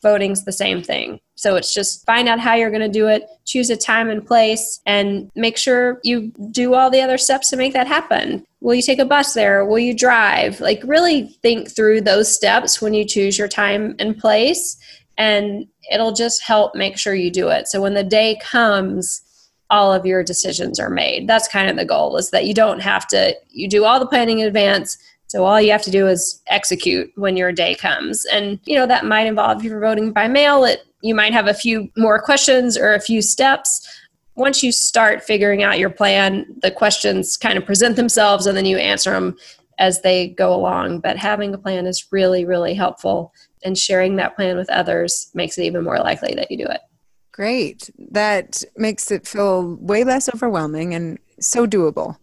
Voting's 0.02 0.45
the 0.45 0.52
same 0.52 0.82
thing. 0.82 1.19
So 1.36 1.56
it's 1.56 1.73
just 1.73 2.06
find 2.06 2.28
out 2.28 2.39
how 2.39 2.56
you're 2.56 2.69
going 2.69 2.82
to 2.82 2.89
do 2.89 3.08
it, 3.08 3.23
choose 3.45 3.69
a 3.69 3.78
time 3.78 4.10
and 4.10 4.25
place, 4.25 4.82
and 4.86 5.30
make 5.36 5.58
sure 5.58 5.99
you 6.04 6.34
do 6.52 6.73
all 6.73 6.89
the 6.89 7.02
other 7.02 7.17
steps 7.17 7.49
to 7.49 7.58
make 7.58 7.73
that 7.73 7.88
happen. 7.88 8.45
Will 8.62 8.76
you 8.76 8.82
take 8.82 9.00
a 9.00 9.06
bus 9.06 9.34
there? 9.34 9.65
Will 9.65 9.80
you 9.80 9.93
drive? 9.93 10.60
Like, 10.60 10.82
really 10.84 11.28
think 11.41 11.69
through 11.69 12.02
those 12.02 12.34
steps 12.34 12.82
when 12.82 12.93
you 12.93 13.06
choose 13.06 13.38
your 13.38 13.48
time 13.48 13.95
and 14.00 14.17
place, 14.17 14.78
and 15.17 15.67
it'll 15.91 16.12
just 16.12 16.43
help 16.43 16.76
make 16.76 16.98
sure 16.98 17.15
you 17.15 17.32
do 17.32 17.50
it. 17.50 17.67
So 17.67 17.82
when 17.82 17.93
the 17.93 18.04
day 18.04 18.38
comes, 18.41 19.22
all 19.69 19.93
of 19.93 20.06
your 20.06 20.24
decisions 20.24 20.80
are 20.80 20.89
made. 20.89 21.28
That's 21.28 21.48
kind 21.48 21.69
of 21.69 21.78
the 21.78 21.86
goal 21.86 22.17
is 22.17 22.32
that 22.32 22.45
you 22.45 22.54
don't 22.54 22.80
have 22.80 23.08
to, 23.10 23.36
you 23.50 23.67
do 23.67 23.86
all 23.86 24.00
the 24.00 24.08
planning 24.08 24.39
in 24.39 24.48
advance. 24.48 24.98
So 25.28 25.45
all 25.45 25.62
you 25.62 25.72
have 25.72 25.84
to 25.84 25.91
do 25.91 26.08
is 26.08 26.41
execute 26.48 27.12
when 27.15 27.38
your 27.38 27.52
day 27.52 27.76
comes. 27.76 28.26
And, 28.26 28.60
you 28.65 28.76
know, 28.76 28.88
that 28.88 29.06
might 29.06 29.28
involve 29.28 29.60
if 29.60 29.63
you're 29.65 29.80
voting 29.80 30.12
by 30.12 30.28
mail, 30.28 30.63
it 30.63 30.82
you 31.02 31.15
might 31.15 31.34
have 31.34 31.48
a 31.48 31.54
few 31.54 31.89
more 31.95 32.22
questions 32.22 32.78
or 32.78 32.93
a 32.93 33.00
few 33.00 33.22
steps. 33.22 33.88
Once 34.39 34.63
you 34.63 34.71
start 34.71 35.21
figuring 35.21 35.62
out 35.62 35.78
your 35.78 35.89
plan, 35.89 36.45
the 36.62 36.71
questions 36.71 37.38
kind 37.38 37.58
of 37.58 37.65
present 37.65 37.95
themselves 37.95 38.47
and 38.47 38.58
then 38.58 38.65
you 38.65 38.78
answer 38.78 39.12
them 39.12 39.38
as 39.80 40.02
they 40.02 40.30
go 40.30 40.54
along. 40.54 41.02
But 41.02 41.17
having 41.17 41.54
a 41.54 41.58
plan 41.58 41.86
is 41.86 42.08
really, 42.12 42.45
really 42.45 42.73
helpful. 42.73 43.34
And 43.63 43.78
sharing 43.78 44.15
that 44.15 44.36
plan 44.36 44.56
with 44.56 44.69
others 44.69 45.30
makes 45.34 45.58
it 45.58 45.63
even 45.63 45.84
more 45.84 45.99
likely 45.99 46.34
that 46.36 46.49
you 46.49 46.58
do 46.58 46.71
it. 46.71 46.80
Great. 47.34 47.89
That 48.12 48.63
makes 48.75 49.12
it 49.12 49.28
feel 49.28 49.75
way 49.75 50.04
less 50.04 50.34
overwhelming 50.34 50.93
and 50.93 51.19
so 51.39 51.67
doable. 51.67 52.17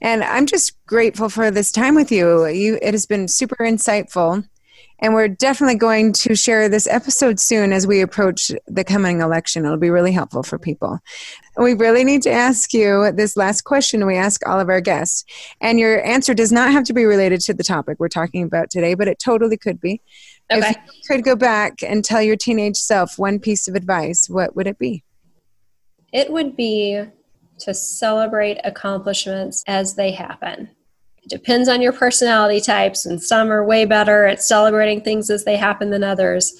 And 0.00 0.22
I'm 0.22 0.46
just 0.46 0.84
grateful 0.86 1.28
for 1.28 1.50
this 1.50 1.72
time 1.72 1.94
with 1.94 2.12
you. 2.12 2.46
You 2.46 2.78
it 2.82 2.94
has 2.94 3.06
been 3.06 3.28
super 3.28 3.56
insightful. 3.60 4.48
And 5.00 5.14
we're 5.14 5.28
definitely 5.28 5.76
going 5.76 6.12
to 6.14 6.34
share 6.34 6.68
this 6.68 6.86
episode 6.86 7.38
soon 7.38 7.72
as 7.72 7.86
we 7.86 8.00
approach 8.00 8.50
the 8.66 8.84
coming 8.84 9.20
election. 9.20 9.64
It'll 9.64 9.76
be 9.76 9.90
really 9.90 10.12
helpful 10.12 10.42
for 10.42 10.58
people. 10.58 10.98
We 11.56 11.74
really 11.74 12.04
need 12.04 12.22
to 12.22 12.30
ask 12.30 12.72
you 12.72 13.12
this 13.12 13.36
last 13.36 13.62
question 13.62 14.06
we 14.06 14.16
ask 14.16 14.46
all 14.46 14.58
of 14.58 14.68
our 14.68 14.80
guests. 14.80 15.24
And 15.60 15.78
your 15.78 16.04
answer 16.04 16.34
does 16.34 16.52
not 16.52 16.72
have 16.72 16.84
to 16.84 16.94
be 16.94 17.04
related 17.04 17.40
to 17.42 17.54
the 17.54 17.64
topic 17.64 17.98
we're 17.98 18.08
talking 18.08 18.42
about 18.42 18.70
today, 18.70 18.94
but 18.94 19.08
it 19.08 19.18
totally 19.18 19.56
could 19.56 19.80
be. 19.80 20.00
Okay. 20.50 20.70
If 20.70 20.76
you 20.76 21.16
could 21.16 21.24
go 21.24 21.36
back 21.36 21.82
and 21.82 22.04
tell 22.04 22.22
your 22.22 22.36
teenage 22.36 22.76
self 22.76 23.18
one 23.18 23.38
piece 23.38 23.68
of 23.68 23.74
advice, 23.74 24.28
what 24.30 24.54
would 24.56 24.66
it 24.66 24.78
be? 24.78 25.02
It 26.12 26.32
would 26.32 26.56
be 26.56 27.02
to 27.58 27.74
celebrate 27.74 28.58
accomplishments 28.64 29.64
as 29.66 29.94
they 29.94 30.12
happen. 30.12 30.70
It 31.26 31.30
depends 31.30 31.68
on 31.68 31.82
your 31.82 31.92
personality 31.92 32.60
types, 32.60 33.04
and 33.04 33.20
some 33.20 33.50
are 33.50 33.64
way 33.64 33.84
better 33.84 34.26
at 34.26 34.42
celebrating 34.42 35.00
things 35.00 35.28
as 35.28 35.44
they 35.44 35.56
happen 35.56 35.90
than 35.90 36.04
others. 36.04 36.54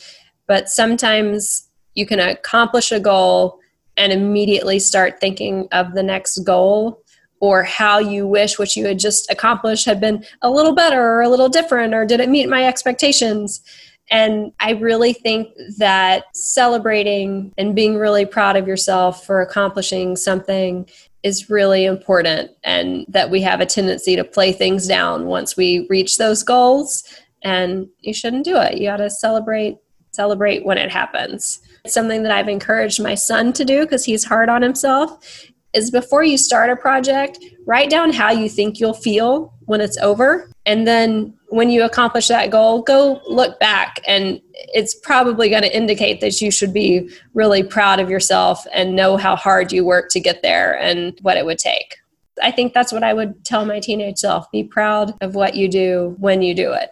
But 0.48 0.68
sometimes 0.68 1.68
you 1.94 2.04
can 2.04 2.18
accomplish 2.18 2.90
a 2.90 2.98
goal 2.98 3.60
and 3.96 4.12
immediately 4.12 4.80
start 4.80 5.20
thinking 5.20 5.68
of 5.70 5.94
the 5.94 6.02
next 6.02 6.40
goal 6.40 7.00
or 7.38 7.62
how 7.62 7.98
you 8.00 8.26
wish 8.26 8.58
what 8.58 8.74
you 8.74 8.86
had 8.86 8.98
just 8.98 9.30
accomplished 9.30 9.86
had 9.86 10.00
been 10.00 10.24
a 10.42 10.50
little 10.50 10.74
better 10.74 11.00
or 11.00 11.22
a 11.22 11.28
little 11.28 11.48
different 11.48 11.94
or 11.94 12.04
did 12.04 12.18
it 12.18 12.28
meet 12.28 12.48
my 12.48 12.64
expectations 12.64 13.62
and 14.10 14.52
I 14.60 14.72
really 14.72 15.12
think 15.12 15.48
that 15.78 16.24
celebrating 16.34 17.52
and 17.58 17.74
being 17.74 17.96
really 17.96 18.24
proud 18.24 18.56
of 18.56 18.68
yourself 18.68 19.26
for 19.26 19.40
accomplishing 19.40 20.16
something 20.16 20.88
is 21.26 21.50
really 21.50 21.84
important 21.84 22.52
and 22.62 23.04
that 23.08 23.30
we 23.30 23.42
have 23.42 23.60
a 23.60 23.66
tendency 23.66 24.14
to 24.14 24.22
play 24.22 24.52
things 24.52 24.86
down 24.86 25.26
once 25.26 25.56
we 25.56 25.84
reach 25.90 26.18
those 26.18 26.44
goals. 26.44 27.02
And 27.42 27.88
you 27.98 28.14
shouldn't 28.14 28.44
do 28.44 28.56
it. 28.56 28.78
You 28.78 28.88
got 28.88 28.98
to 28.98 29.10
celebrate 29.10 29.76
celebrate 30.12 30.64
when 30.64 30.78
it 30.78 30.90
happens. 30.90 31.60
It's 31.84 31.92
something 31.92 32.22
that 32.22 32.32
i've 32.32 32.48
encouraged 32.48 33.02
my 33.02 33.14
son 33.14 33.52
to 33.52 33.64
do 33.64 33.82
because 33.82 34.04
he's 34.04 34.24
hard 34.24 34.48
on 34.48 34.62
himself 34.62 35.44
is 35.74 35.90
before 35.90 36.24
you 36.24 36.38
start 36.38 36.70
a 36.70 36.76
project 36.76 37.38
write 37.66 37.90
down 37.90 38.12
how 38.12 38.30
you 38.30 38.48
think 38.48 38.80
you'll 38.80 38.94
feel 38.94 39.52
when 39.66 39.80
it's 39.80 39.98
over 39.98 40.50
and 40.64 40.86
then 40.86 41.32
when 41.48 41.70
you 41.70 41.84
accomplish 41.84 42.28
that 42.28 42.50
goal, 42.50 42.82
go 42.82 43.20
look 43.26 43.58
back 43.60 44.00
and 44.06 44.40
it's 44.52 44.94
probably 44.94 45.48
going 45.48 45.62
to 45.62 45.74
indicate 45.76 46.20
that 46.20 46.40
you 46.40 46.50
should 46.50 46.72
be 46.72 47.08
really 47.34 47.62
proud 47.62 48.00
of 48.00 48.10
yourself 48.10 48.66
and 48.72 48.96
know 48.96 49.16
how 49.16 49.36
hard 49.36 49.70
you 49.72 49.84
worked 49.84 50.10
to 50.12 50.20
get 50.20 50.42
there 50.42 50.78
and 50.78 51.18
what 51.22 51.36
it 51.36 51.46
would 51.46 51.58
take. 51.58 51.96
I 52.42 52.50
think 52.50 52.74
that's 52.74 52.92
what 52.92 53.04
I 53.04 53.14
would 53.14 53.44
tell 53.44 53.64
my 53.64 53.80
teenage 53.80 54.18
self 54.18 54.50
be 54.50 54.64
proud 54.64 55.14
of 55.20 55.34
what 55.34 55.54
you 55.54 55.68
do 55.68 56.16
when 56.18 56.42
you 56.42 56.54
do 56.54 56.72
it. 56.72 56.90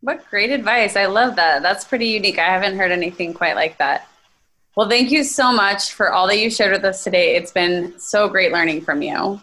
What 0.00 0.24
great 0.30 0.50
advice. 0.50 0.96
I 0.96 1.06
love 1.06 1.36
that. 1.36 1.62
That's 1.62 1.84
pretty 1.84 2.06
unique. 2.06 2.38
I 2.38 2.46
haven't 2.46 2.78
heard 2.78 2.92
anything 2.92 3.34
quite 3.34 3.56
like 3.56 3.76
that. 3.78 4.08
Well, 4.76 4.88
thank 4.88 5.10
you 5.10 5.24
so 5.24 5.52
much 5.52 5.92
for 5.94 6.12
all 6.12 6.26
that 6.28 6.38
you 6.38 6.50
shared 6.50 6.72
with 6.72 6.84
us 6.84 7.02
today. 7.02 7.34
It's 7.34 7.50
been 7.50 7.98
so 7.98 8.28
great 8.28 8.52
learning 8.52 8.82
from 8.82 9.02
you. 9.02 9.40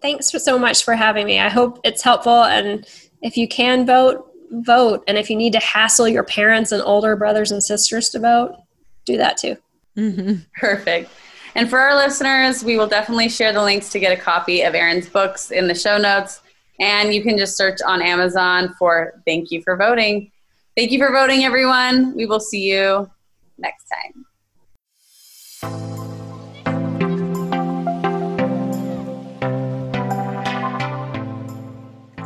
Thanks 0.00 0.30
for 0.30 0.38
so 0.38 0.58
much 0.58 0.84
for 0.84 0.94
having 0.94 1.26
me. 1.26 1.38
I 1.38 1.48
hope 1.48 1.80
it's 1.84 2.02
helpful. 2.02 2.44
And 2.44 2.86
if 3.22 3.36
you 3.36 3.48
can 3.48 3.86
vote, 3.86 4.30
vote. 4.50 5.04
And 5.06 5.18
if 5.18 5.30
you 5.30 5.36
need 5.36 5.52
to 5.52 5.60
hassle 5.60 6.08
your 6.08 6.24
parents 6.24 6.72
and 6.72 6.82
older 6.82 7.16
brothers 7.16 7.50
and 7.50 7.62
sisters 7.62 8.08
to 8.10 8.18
vote, 8.18 8.56
do 9.04 9.16
that 9.16 9.36
too. 9.36 9.56
Mm-hmm. 9.96 10.36
Perfect. 10.58 11.10
And 11.54 11.70
for 11.70 11.78
our 11.78 11.96
listeners, 11.96 12.62
we 12.62 12.76
will 12.76 12.86
definitely 12.86 13.30
share 13.30 13.52
the 13.52 13.62
links 13.62 13.88
to 13.90 13.98
get 13.98 14.16
a 14.16 14.20
copy 14.20 14.62
of 14.62 14.74
Erin's 14.74 15.08
books 15.08 15.50
in 15.50 15.68
the 15.68 15.74
show 15.74 15.96
notes. 15.96 16.42
And 16.80 17.14
you 17.14 17.22
can 17.22 17.38
just 17.38 17.56
search 17.56 17.78
on 17.86 18.02
Amazon 18.02 18.74
for 18.78 19.22
Thank 19.26 19.50
You 19.50 19.62
for 19.62 19.76
Voting. 19.76 20.30
Thank 20.76 20.90
you 20.90 20.98
for 20.98 21.10
voting, 21.10 21.44
everyone. 21.44 22.14
We 22.14 22.26
will 22.26 22.40
see 22.40 22.70
you 22.70 23.10
next 23.56 23.86
time. 23.88 24.26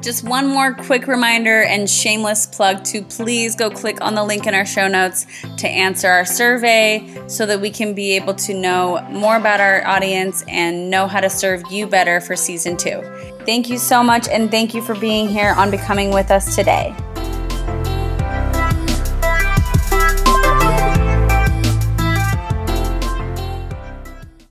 Just 0.01 0.25
one 0.25 0.49
more 0.49 0.73
quick 0.73 1.07
reminder 1.07 1.63
and 1.63 1.89
shameless 1.89 2.47
plug 2.47 2.85
to 2.85 3.03
please 3.03 3.55
go 3.55 3.71
click 3.71 4.01
on 4.01 4.15
the 4.15 4.25
link 4.25 4.47
in 4.47 4.55
our 4.55 4.65
show 4.65 4.89
notes 4.89 5.27
to 5.59 5.69
answer 5.69 6.09
our 6.09 6.25
survey 6.25 7.07
so 7.27 7.45
that 7.45 7.61
we 7.61 7.71
can 7.71 7.93
be 7.93 8.17
able 8.17 8.35
to 8.35 8.55
know 8.55 9.07
more 9.11 9.37
about 9.37 9.61
our 9.61 9.87
audience 9.87 10.43
and 10.49 10.89
know 10.89 11.07
how 11.07 11.21
to 11.21 11.29
serve 11.29 11.63
you 11.71 11.87
better 11.87 12.21
for 12.21 12.35
season 12.35 12.79
two. 12.79 13.03
Thank 13.45 13.69
you 13.69 13.77
so 13.77 14.03
much, 14.03 14.27
and 14.29 14.51
thank 14.51 14.75
you 14.75 14.81
for 14.81 14.95
being 14.95 15.29
here 15.29 15.53
on 15.53 15.71
Becoming 15.71 16.13
with 16.13 16.31
us 16.31 16.57
today. 16.57 16.95